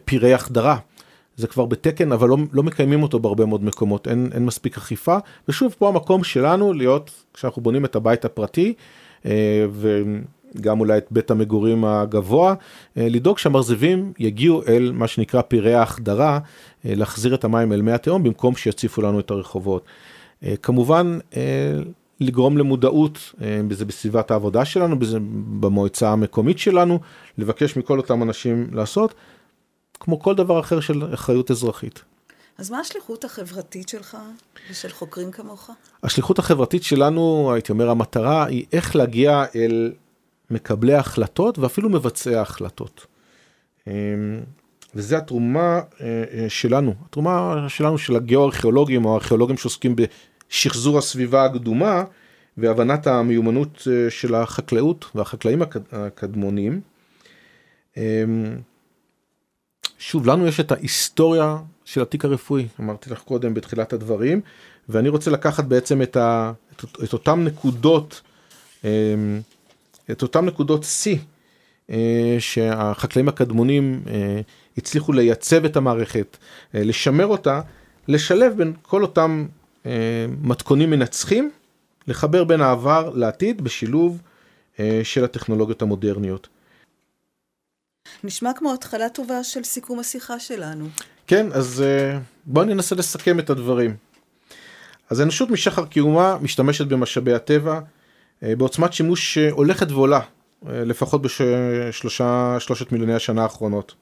פירי 0.04 0.34
החדרה. 0.34 0.78
זה 1.36 1.46
כבר 1.46 1.64
בתקן, 1.66 2.12
אבל 2.12 2.28
לא, 2.28 2.36
לא 2.52 2.62
מקיימים 2.62 3.02
אותו 3.02 3.18
בהרבה 3.18 3.46
מאוד 3.46 3.64
מקומות, 3.64 4.08
אין, 4.08 4.30
אין 4.34 4.46
מספיק 4.46 4.76
אכיפה. 4.76 5.16
ושוב, 5.48 5.74
פה 5.78 5.88
המקום 5.88 6.24
שלנו 6.24 6.72
להיות, 6.72 7.24
כשאנחנו 7.34 7.62
בונים 7.62 7.84
את 7.84 7.96
הבית 7.96 8.24
הפרטי, 8.24 8.74
וגם 10.54 10.80
אולי 10.80 10.98
את 10.98 11.06
בית 11.10 11.30
המגורים 11.30 11.84
הגבוה, 11.84 12.54
לדאוג 12.96 13.38
שהמרזבים 13.38 14.12
יגיעו 14.18 14.62
אל 14.68 14.92
מה 14.94 15.08
שנקרא 15.08 15.42
פירי 15.42 15.74
ההחדרה, 15.74 16.38
להחזיר 16.84 17.34
את 17.34 17.44
המים 17.44 17.72
אל 17.72 17.82
מי 17.82 17.92
התהום, 17.92 18.22
במקום 18.22 18.56
שיציפו 18.56 19.02
לנו 19.02 19.20
את 19.20 19.30
הרחובות. 19.30 19.84
כמובן, 20.62 21.18
לגרום 22.20 22.58
למודעות, 22.58 23.34
בזה 23.68 23.84
בסביבת 23.84 24.30
העבודה 24.30 24.64
שלנו, 24.64 24.98
בזה 24.98 25.18
במועצה 25.60 26.10
המקומית 26.10 26.58
שלנו, 26.58 27.00
לבקש 27.38 27.76
מכל 27.76 27.98
אותם 27.98 28.22
אנשים 28.22 28.66
לעשות, 28.72 29.14
כמו 30.00 30.20
כל 30.20 30.34
דבר 30.34 30.60
אחר 30.60 30.80
של 30.80 31.14
אחריות 31.14 31.50
אזרחית. 31.50 32.02
אז 32.58 32.70
מה 32.70 32.78
השליחות 32.78 33.24
החברתית 33.24 33.88
שלך 33.88 34.16
ושל 34.70 34.88
חוקרים 34.88 35.30
כמוך? 35.30 35.70
השליחות 36.02 36.38
החברתית 36.38 36.82
שלנו, 36.82 37.50
הייתי 37.52 37.72
אומר, 37.72 37.90
המטרה 37.90 38.44
היא 38.44 38.64
איך 38.72 38.96
להגיע 38.96 39.44
אל 39.56 39.92
מקבלי 40.50 40.94
ההחלטות 40.94 41.58
ואפילו 41.58 41.88
מבצעי 41.88 42.34
ההחלטות. 42.34 43.06
וזה 44.94 45.18
התרומה 45.18 45.80
שלנו, 46.48 46.94
התרומה 47.06 47.66
שלנו 47.68 47.98
של 47.98 48.16
הגיאו-ארכיאולוגים 48.16 49.04
או 49.04 49.12
הארכיאולוגים 49.12 49.56
שעוסקים 49.56 49.96
בשחזור 49.96 50.98
הסביבה 50.98 51.44
הקדומה 51.44 52.04
והבנת 52.56 53.06
המיומנות 53.06 53.88
של 54.08 54.34
החקלאות 54.34 55.04
והחקלאים 55.14 55.62
הקדמונים. 55.92 56.80
שוב, 59.98 60.26
לנו 60.26 60.46
יש 60.46 60.60
את 60.60 60.72
ההיסטוריה 60.72 61.56
של 61.84 62.02
התיק 62.02 62.24
הרפואי, 62.24 62.68
אמרתי 62.80 63.10
לך 63.10 63.20
קודם 63.20 63.54
בתחילת 63.54 63.92
הדברים, 63.92 64.40
ואני 64.88 65.08
רוצה 65.08 65.30
לקחת 65.30 65.64
בעצם 65.64 66.02
את, 66.02 66.16
ה, 66.16 66.52
את, 66.76 66.84
את 67.04 67.12
אותם 67.12 67.44
נקודות, 67.44 68.20
את 70.10 70.22
אותם 70.22 70.44
נקודות 70.44 70.84
שיא 70.84 71.18
שהחקלאים 72.38 73.28
הקדמונים 73.28 74.02
הצליחו 74.78 75.12
לייצב 75.12 75.64
את 75.64 75.76
המערכת, 75.76 76.36
לשמר 76.74 77.26
אותה, 77.26 77.60
לשלב 78.08 78.52
בין 78.56 78.72
כל 78.82 79.02
אותם 79.02 79.46
מתכונים 80.42 80.90
מנצחים, 80.90 81.50
לחבר 82.06 82.44
בין 82.44 82.60
העבר 82.60 83.10
לעתיד 83.14 83.62
בשילוב 83.62 84.22
של 85.02 85.24
הטכנולוגיות 85.24 85.82
המודרניות. 85.82 86.48
נשמע 88.24 88.52
כמו 88.56 88.74
התחלה 88.74 89.08
טובה 89.08 89.44
של 89.44 89.64
סיכום 89.64 89.98
השיחה 89.98 90.40
שלנו. 90.40 90.88
כן, 91.26 91.52
אז 91.52 91.84
בואו 92.46 92.64
ננסה 92.64 92.94
לסכם 92.94 93.38
את 93.38 93.50
הדברים. 93.50 93.96
אז 95.10 95.20
האנושות 95.20 95.50
משחר 95.50 95.86
קיומה 95.86 96.38
משתמשת 96.42 96.86
במשאבי 96.86 97.32
הטבע 97.32 97.80
בעוצמת 98.42 98.92
שימוש 98.92 99.38
הולכת 99.38 99.90
ועולה, 99.90 100.20
לפחות 100.62 101.22
בשלושת 101.22 102.92
מיליוני 102.92 103.14
השנה 103.14 103.42
האחרונות. 103.42 103.94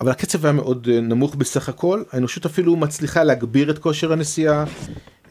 אבל 0.00 0.10
הקצב 0.10 0.46
היה 0.46 0.52
מאוד 0.52 0.88
נמוך 0.88 1.34
בסך 1.34 1.68
הכל, 1.68 2.02
האנושות 2.12 2.46
אפילו 2.46 2.76
מצליחה 2.76 3.24
להגביר 3.24 3.70
את 3.70 3.78
כושר 3.78 4.12
הנסיעה. 4.12 4.64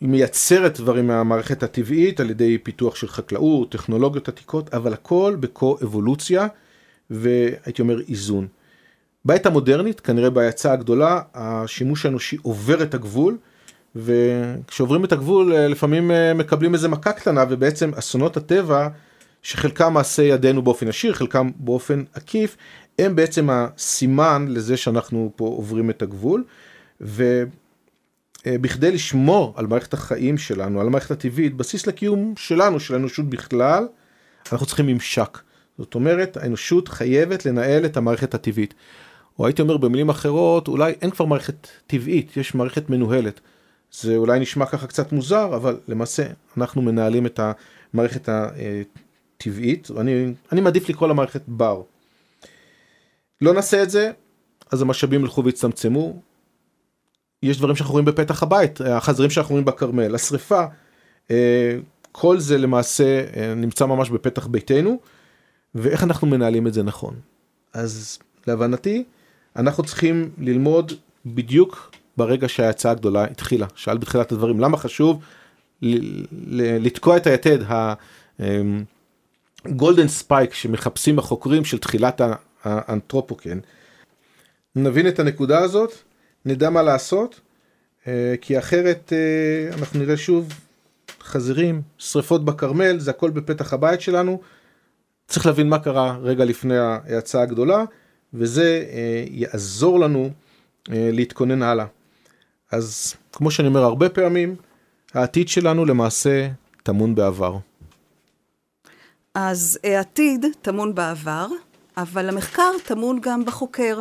היא 0.00 0.08
מייצרת 0.08 0.80
דברים 0.80 1.06
מהמערכת 1.06 1.62
הטבעית 1.62 2.20
על 2.20 2.30
ידי 2.30 2.58
פיתוח 2.58 2.94
של 2.94 3.08
חקלאות, 3.08 3.72
טכנולוגיות 3.72 4.28
עתיקות, 4.28 4.74
אבל 4.74 4.92
הכל 4.92 5.36
בקו-אבולוציה 5.40 6.46
והייתי 7.10 7.82
אומר 7.82 8.00
איזון. 8.08 8.46
בעת 9.24 9.46
המודרנית, 9.46 10.00
כנראה 10.00 10.30
בהאצה 10.30 10.72
הגדולה, 10.72 11.20
השימוש 11.34 12.06
האנושי 12.06 12.36
עובר 12.42 12.82
את 12.82 12.94
הגבול, 12.94 13.36
וכשעוברים 13.96 15.04
את 15.04 15.12
הגבול 15.12 15.54
לפעמים 15.54 16.10
מקבלים 16.34 16.74
איזה 16.74 16.88
מכה 16.88 17.12
קטנה, 17.12 17.44
ובעצם 17.50 17.90
אסונות 17.94 18.36
הטבע, 18.36 18.88
שחלקם 19.42 19.92
מעשה 19.92 20.22
ידינו 20.22 20.62
באופן 20.62 20.88
ישיר, 20.88 21.12
חלקם 21.12 21.50
באופן 21.56 22.04
עקיף, 22.14 22.56
הם 22.98 23.16
בעצם 23.16 23.50
הסימן 23.50 24.46
לזה 24.48 24.76
שאנחנו 24.76 25.32
פה 25.36 25.44
עוברים 25.44 25.90
את 25.90 26.02
הגבול. 26.02 26.44
ו... 27.00 27.42
בכדי 28.46 28.90
לשמור 28.92 29.54
על 29.56 29.66
מערכת 29.66 29.94
החיים 29.94 30.38
שלנו, 30.38 30.80
על 30.80 30.86
המערכת 30.86 31.10
הטבעית, 31.10 31.56
בסיס 31.56 31.86
לקיום 31.86 32.34
שלנו, 32.36 32.80
של 32.80 32.94
האנושות 32.94 33.30
בכלל, 33.30 33.86
אנחנו 34.52 34.66
צריכים 34.66 34.86
ממשק. 34.86 35.38
זאת 35.78 35.94
אומרת, 35.94 36.36
האנושות 36.36 36.88
חייבת 36.88 37.46
לנהל 37.46 37.84
את 37.84 37.96
המערכת 37.96 38.34
הטבעית. 38.34 38.74
או 39.38 39.46
הייתי 39.46 39.62
אומר 39.62 39.76
במילים 39.76 40.08
אחרות, 40.08 40.68
אולי 40.68 40.94
אין 41.02 41.10
כבר 41.10 41.24
מערכת 41.24 41.68
טבעית, 41.86 42.36
יש 42.36 42.54
מערכת 42.54 42.90
מנוהלת. 42.90 43.40
זה 43.92 44.16
אולי 44.16 44.40
נשמע 44.40 44.66
ככה 44.66 44.86
קצת 44.86 45.12
מוזר, 45.12 45.56
אבל 45.56 45.80
למעשה 45.88 46.26
אנחנו 46.56 46.82
מנהלים 46.82 47.26
את 47.26 47.40
המערכת 47.94 48.28
הטבעית, 48.28 49.90
ואני 49.90 50.32
אני 50.52 50.60
מעדיף 50.60 50.88
לקרוא 50.88 51.08
למערכת 51.08 51.42
בר. 51.46 51.82
לא 53.40 53.54
נעשה 53.54 53.82
את 53.82 53.90
זה, 53.90 54.10
אז 54.70 54.82
המשאבים 54.82 55.20
ילכו 55.20 55.44
ויצטמצמו, 55.44 56.20
יש 57.42 57.58
דברים 57.58 57.76
שאנחנו 57.76 57.92
רואים 57.92 58.04
בפתח 58.04 58.42
הבית, 58.42 58.80
החזרים 58.80 59.30
שאנחנו 59.30 59.52
רואים 59.52 59.64
בכרמל, 59.64 60.14
השריפה, 60.14 60.64
כל 62.12 62.38
זה 62.38 62.58
למעשה 62.58 63.24
נמצא 63.56 63.86
ממש 63.86 64.10
בפתח 64.10 64.46
ביתנו, 64.46 65.00
ואיך 65.74 66.04
אנחנו 66.04 66.26
מנהלים 66.26 66.66
את 66.66 66.74
זה 66.74 66.82
נכון. 66.82 67.14
אז 67.72 68.18
להבנתי, 68.46 69.04
אנחנו 69.56 69.84
צריכים 69.84 70.30
ללמוד 70.38 70.92
בדיוק 71.26 71.90
ברגע 72.18 72.48
שההצעה 72.48 72.92
הגדולה 72.92 73.24
התחילה. 73.24 73.66
שאל 73.74 73.98
בתחילת 73.98 74.32
הדברים, 74.32 74.60
למה 74.60 74.76
חשוב 74.76 75.22
לתקוע 76.80 77.16
את 77.16 77.26
היתד, 77.26 77.58
הגולדן 79.64 80.08
ספייק 80.08 80.54
שמחפשים 80.54 81.18
החוקרים 81.18 81.64
של 81.64 81.78
תחילת 81.78 82.20
האנתרופוקן. 82.64 83.58
נבין 84.76 85.08
את 85.08 85.18
הנקודה 85.18 85.58
הזאת. 85.58 85.92
נדע 86.44 86.70
מה 86.70 86.82
לעשות, 86.82 87.40
כי 88.40 88.58
אחרת 88.58 89.12
אנחנו 89.72 90.00
נראה 90.00 90.16
שוב 90.16 90.52
חזירים, 91.22 91.82
שריפות 91.98 92.44
בכרמל, 92.44 92.98
זה 92.98 93.10
הכל 93.10 93.30
בפתח 93.30 93.72
הבית 93.72 94.00
שלנו. 94.00 94.40
צריך 95.28 95.46
להבין 95.46 95.68
מה 95.68 95.78
קרה 95.78 96.18
רגע 96.22 96.44
לפני 96.44 96.78
ההצעה 96.78 97.42
הגדולה, 97.42 97.84
וזה 98.34 98.84
יעזור 99.30 100.00
לנו 100.00 100.30
להתכונן 100.88 101.62
הלאה. 101.62 101.86
אז 102.72 103.14
כמו 103.32 103.50
שאני 103.50 103.68
אומר 103.68 103.82
הרבה 103.82 104.08
פעמים, 104.08 104.56
העתיד 105.14 105.48
שלנו 105.48 105.84
למעשה 105.84 106.48
טמון 106.82 107.14
בעבר. 107.14 107.56
אז 109.34 109.78
העתיד 109.84 110.46
טמון 110.62 110.94
בעבר, 110.94 111.46
אבל 111.96 112.28
המחקר 112.28 112.70
טמון 112.84 113.18
גם 113.20 113.44
בחוקר. 113.44 114.00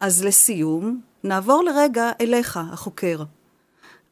אז 0.00 0.24
לסיום, 0.24 1.00
נעבור 1.24 1.64
לרגע 1.64 2.10
אליך, 2.20 2.60
החוקר. 2.72 3.22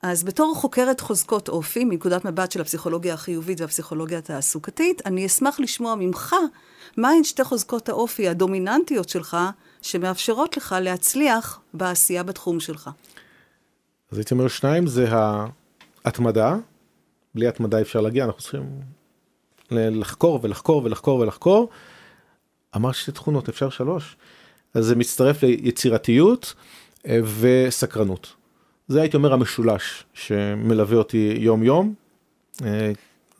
אז 0.02 0.24
בתור 0.24 0.54
חוקרת 0.54 1.00
חוזקות 1.00 1.48
אופי, 1.48 1.84
מנקודת 1.84 2.24
מבט 2.24 2.52
של 2.52 2.60
הפסיכולוגיה 2.60 3.14
החיובית 3.14 3.60
והפסיכולוגיה 3.60 4.18
התעסוקתית, 4.18 5.06
אני 5.06 5.26
אשמח 5.26 5.60
לשמוע 5.60 5.94
ממך 5.94 6.36
מהן 6.96 7.24
שתי 7.24 7.44
חוזקות 7.44 7.88
האופי 7.88 8.28
הדומיננטיות 8.28 9.08
שלך, 9.08 9.36
שמאפשרות 9.82 10.56
לך 10.56 10.76
להצליח 10.80 11.60
בעשייה 11.74 12.22
בתחום 12.22 12.60
שלך. 12.60 12.90
אז 14.12 14.18
הייתי 14.18 14.34
אומר 14.34 14.48
שניים, 14.48 14.86
זה 14.86 15.06
ההתמדה. 16.04 16.56
בלי 17.34 17.48
התמדה 17.48 17.80
אפשר 17.80 18.00
להגיע, 18.00 18.24
אנחנו 18.24 18.40
צריכים 18.40 18.80
לחקור 19.70 20.40
ולחקור 20.42 20.84
ולחקור 20.84 21.20
ולחקור. 21.20 21.68
אמר 22.76 22.92
שתי 22.92 23.12
תכונות, 23.12 23.48
אפשר 23.48 23.70
שלוש. 23.70 24.16
אז 24.74 24.84
זה 24.84 24.96
מצטרף 24.96 25.42
ליצירתיות. 25.42 26.54
וסקרנות. 27.40 28.32
זה 28.88 29.00
הייתי 29.00 29.16
אומר 29.16 29.32
המשולש 29.32 30.04
שמלווה 30.14 30.96
אותי 30.96 31.34
יום 31.38 31.62
יום. 31.62 31.94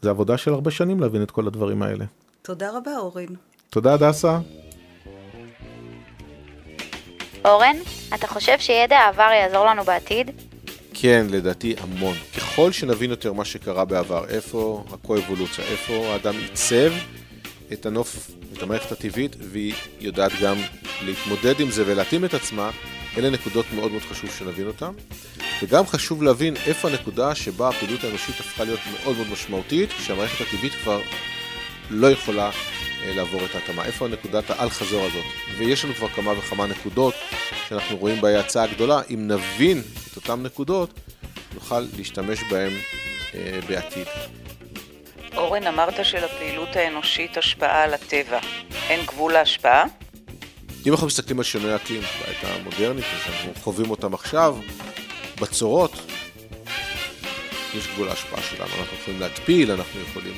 זה 0.03 0.11
עבודה 0.11 0.37
של 0.39 0.53
הרבה 0.53 0.71
שנים 0.71 1.01
להבין 1.01 1.23
את 1.23 1.31
כל 1.31 1.47
הדברים 1.47 1.83
האלה. 1.83 2.05
תודה 2.43 2.71
רבה 2.77 2.97
אורן. 2.97 3.27
תודה 3.71 3.95
הדסה. 3.95 4.39
אורן, 7.45 7.77
אתה 8.15 8.27
חושב 8.27 8.59
שידע 8.59 8.97
העבר 8.97 9.31
יעזור 9.33 9.67
לנו 9.67 9.85
בעתיד? 9.85 10.31
כן, 11.03 11.27
לדעתי 11.31 11.75
המון. 11.79 12.17
ככל 12.37 12.73
שנבין 12.73 13.11
יותר 13.11 13.33
מה 13.33 13.45
שקרה 13.45 13.85
בעבר, 13.85 14.25
איפה 14.29 14.85
הקו-אבולוציה, 14.93 15.65
איפה 15.65 16.07
האדם 16.07 16.35
עיצב 16.37 16.93
את 17.73 17.87
הנוף, 17.87 18.31
את 18.53 18.63
המערכת 18.63 18.93
הטבעית, 18.93 19.37
והיא 19.41 19.75
יודעת 20.01 20.33
גם 20.43 20.57
להתמודד 21.05 21.61
עם 21.61 21.71
זה 21.71 21.83
ולהתאים 21.87 22.25
את 22.25 22.35
עצמה, 22.35 22.71
אלה 23.17 23.31
נקודות 23.31 23.67
מאוד 23.75 23.91
מאוד 23.91 24.03
חשוב 24.03 24.31
שנבין 24.31 24.67
אותן. 24.67 24.91
וגם 25.63 25.87
חשוב 25.87 26.23
להבין 26.23 26.57
איפה 26.57 26.89
הנקודה 26.89 27.35
שבה 27.35 27.69
הפעילות 27.69 28.05
האנושית 28.05 28.41
הפכה 28.41 28.65
להיות 28.65 28.81
מאוד 28.93 29.17
מאוד 29.17 29.29
משמעותית, 29.33 29.91
כשהמערכת 29.93 30.47
הטבעית 30.47 30.73
כבר 30.83 31.01
לא 31.91 32.11
יכולה 32.11 32.51
לעבור 33.07 33.45
את 33.45 33.55
ההתאמה. 33.55 33.85
איפה 33.85 34.05
הנקודת 34.05 34.51
האל-חזור 34.51 35.05
הזאת? 35.05 35.25
ויש 35.59 35.85
לנו 35.85 35.95
כבר 35.95 36.09
כמה 36.09 36.33
וכמה 36.39 36.67
נקודות 36.67 37.15
שאנחנו 37.69 37.97
רואים 37.97 38.21
בהאצה 38.21 38.63
הגדולה. 38.63 39.01
אם 39.11 39.29
נבין 39.29 39.83
את 40.11 40.17
אותן 40.17 40.43
נקודות, 40.43 40.91
נוכל 41.55 41.87
להשתמש 41.97 42.43
בהן 42.51 42.73
אה, 43.35 43.59
בעתיד. 43.69 44.07
אורן, 45.37 45.67
אמרת 45.67 46.05
שלפעילות 46.05 46.77
האנושית 46.77 47.37
השפעה 47.37 47.83
על 47.85 47.95
הטבע. 47.95 48.39
אין 48.89 49.07
גבול 49.07 49.33
להשפעה? 49.33 49.85
אם 50.87 50.93
אנחנו 50.93 51.07
מסתכלים 51.07 51.39
על 51.39 51.45
שינוי 51.45 51.73
האקלים 51.73 52.01
בעת 52.01 52.37
המודרנית, 52.43 53.05
שאנחנו 53.25 53.53
חווים 53.63 53.91
אותם 53.91 54.15
עכשיו, 54.15 54.57
בצורות, 55.41 55.93
יש 57.75 57.87
גבול 57.87 58.07
להשפעה 58.07 58.43
שלנו. 58.43 58.71
אנחנו 58.81 58.97
יכולים 59.01 59.21
להתפיל, 59.21 59.71
אנחנו 59.71 60.01
יכולים 60.01 60.35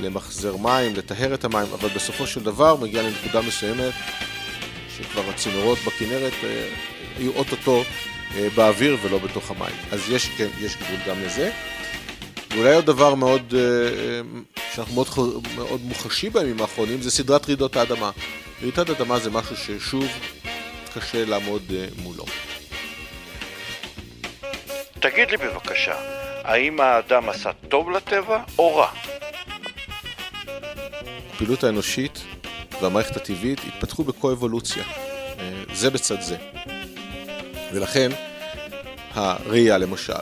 למחזר 0.00 0.56
מים, 0.56 0.94
לטהר 0.96 1.34
את 1.34 1.44
המים, 1.44 1.66
אבל 1.72 1.88
בסופו 1.88 2.26
של 2.26 2.42
דבר 2.42 2.76
מגיע 2.76 3.02
לנקודה 3.02 3.42
מסוימת 3.42 3.94
שכבר 4.96 5.30
הצינורות 5.30 5.78
בכנרת 5.86 6.32
אה, 6.44 6.68
יהיו 7.18 7.32
אוטוטו 7.36 7.82
אה, 8.36 8.48
באוויר 8.54 8.96
ולא 9.02 9.18
בתוך 9.18 9.50
המים. 9.50 9.76
אז 9.92 10.10
יש, 10.10 10.28
כן, 10.28 10.48
יש 10.60 10.76
גבול 10.76 10.98
גם 11.08 11.22
לזה. 11.22 11.50
ואולי 12.50 12.74
עוד 12.74 12.86
דבר 12.86 13.14
מאוד, 13.14 13.54
אה, 13.58 14.20
שאנחנו 14.74 14.94
מאוד, 14.94 15.48
מאוד 15.54 15.80
מוחשים 15.84 16.32
בימים 16.32 16.60
האחרונים, 16.60 17.02
זה 17.02 17.10
סדרת 17.10 17.46
רעידות 17.46 17.76
האדמה. 17.76 18.10
רעידת 18.62 18.90
אדמה 18.90 19.18
זה 19.18 19.30
משהו 19.30 19.56
ששוב 19.56 20.06
קשה 20.94 21.24
לעמוד 21.24 21.62
מולו. 22.02 22.24
תגיד 25.00 25.30
לי 25.30 25.36
בבקשה, 25.36 25.94
האם 26.44 26.80
האדם 26.80 27.28
עשה 27.28 27.50
טוב 27.68 27.90
לטבע 27.90 28.42
או 28.58 28.76
רע? 28.76 29.05
הפעילות 31.36 31.64
האנושית 31.64 32.24
והמערכת 32.82 33.16
הטבעית 33.16 33.60
התפתחו 33.66 34.04
בקו-אבולוציה, 34.04 34.84
אה, 35.38 35.64
זה 35.74 35.90
בצד 35.90 36.20
זה. 36.20 36.36
ולכן 37.72 38.10
הראייה 39.10 39.78
למשל 39.78 40.12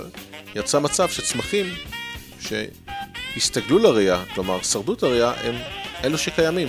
יצרה 0.54 0.80
מצב 0.80 1.08
שצמחים 1.08 1.66
שהסתגלו 2.40 3.78
לראייה, 3.78 4.24
כלומר 4.34 4.62
שרדות 4.62 5.02
הראייה, 5.02 5.32
הם 5.44 5.54
אלו 6.04 6.18
שקיימים. 6.18 6.68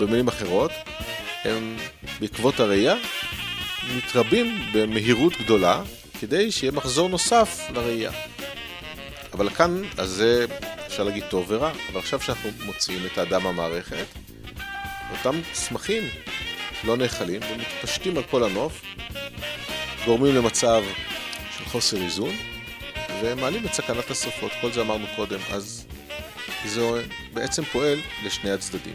במילים 0.00 0.28
אחרות, 0.28 0.70
הם 1.44 1.76
בעקבות 2.20 2.60
הראייה 2.60 2.94
מתרבים 3.96 4.58
במהירות 4.74 5.32
גדולה 5.44 5.82
כדי 6.20 6.52
שיהיה 6.52 6.72
מחזור 6.72 7.08
נוסף 7.08 7.60
לראייה. 7.74 8.10
אבל 9.32 9.50
כאן, 9.50 9.82
אז 9.98 10.08
זה 10.10 10.46
אפשר 10.92 11.04
להגיד 11.04 11.24
טוב 11.30 11.44
ורע, 11.48 11.72
אבל 11.92 12.00
עכשיו 12.00 12.20
שאנחנו 12.20 12.50
מוציאים 12.64 13.06
את 13.06 13.18
האדם 13.18 13.42
מהמערכת, 13.42 14.06
אותם 15.10 15.40
צמחים 15.52 16.02
לא 16.84 16.96
נאכלים 16.96 17.40
ומתפשטים 17.50 18.16
על 18.16 18.22
כל 18.22 18.44
הנוף, 18.44 18.82
גורמים 20.04 20.34
למצב 20.34 20.82
של 21.58 21.64
חוסר 21.64 21.96
איזון, 21.96 22.34
ומעלים 23.22 23.66
את 23.66 23.72
סכנת 23.72 24.10
השרפות, 24.10 24.52
כל 24.60 24.72
זה 24.72 24.80
אמרנו 24.80 25.06
קודם, 25.16 25.38
אז 25.52 25.86
זה 26.64 27.04
בעצם 27.32 27.64
פועל 27.64 27.98
לשני 28.24 28.50
הצדדים. 28.50 28.94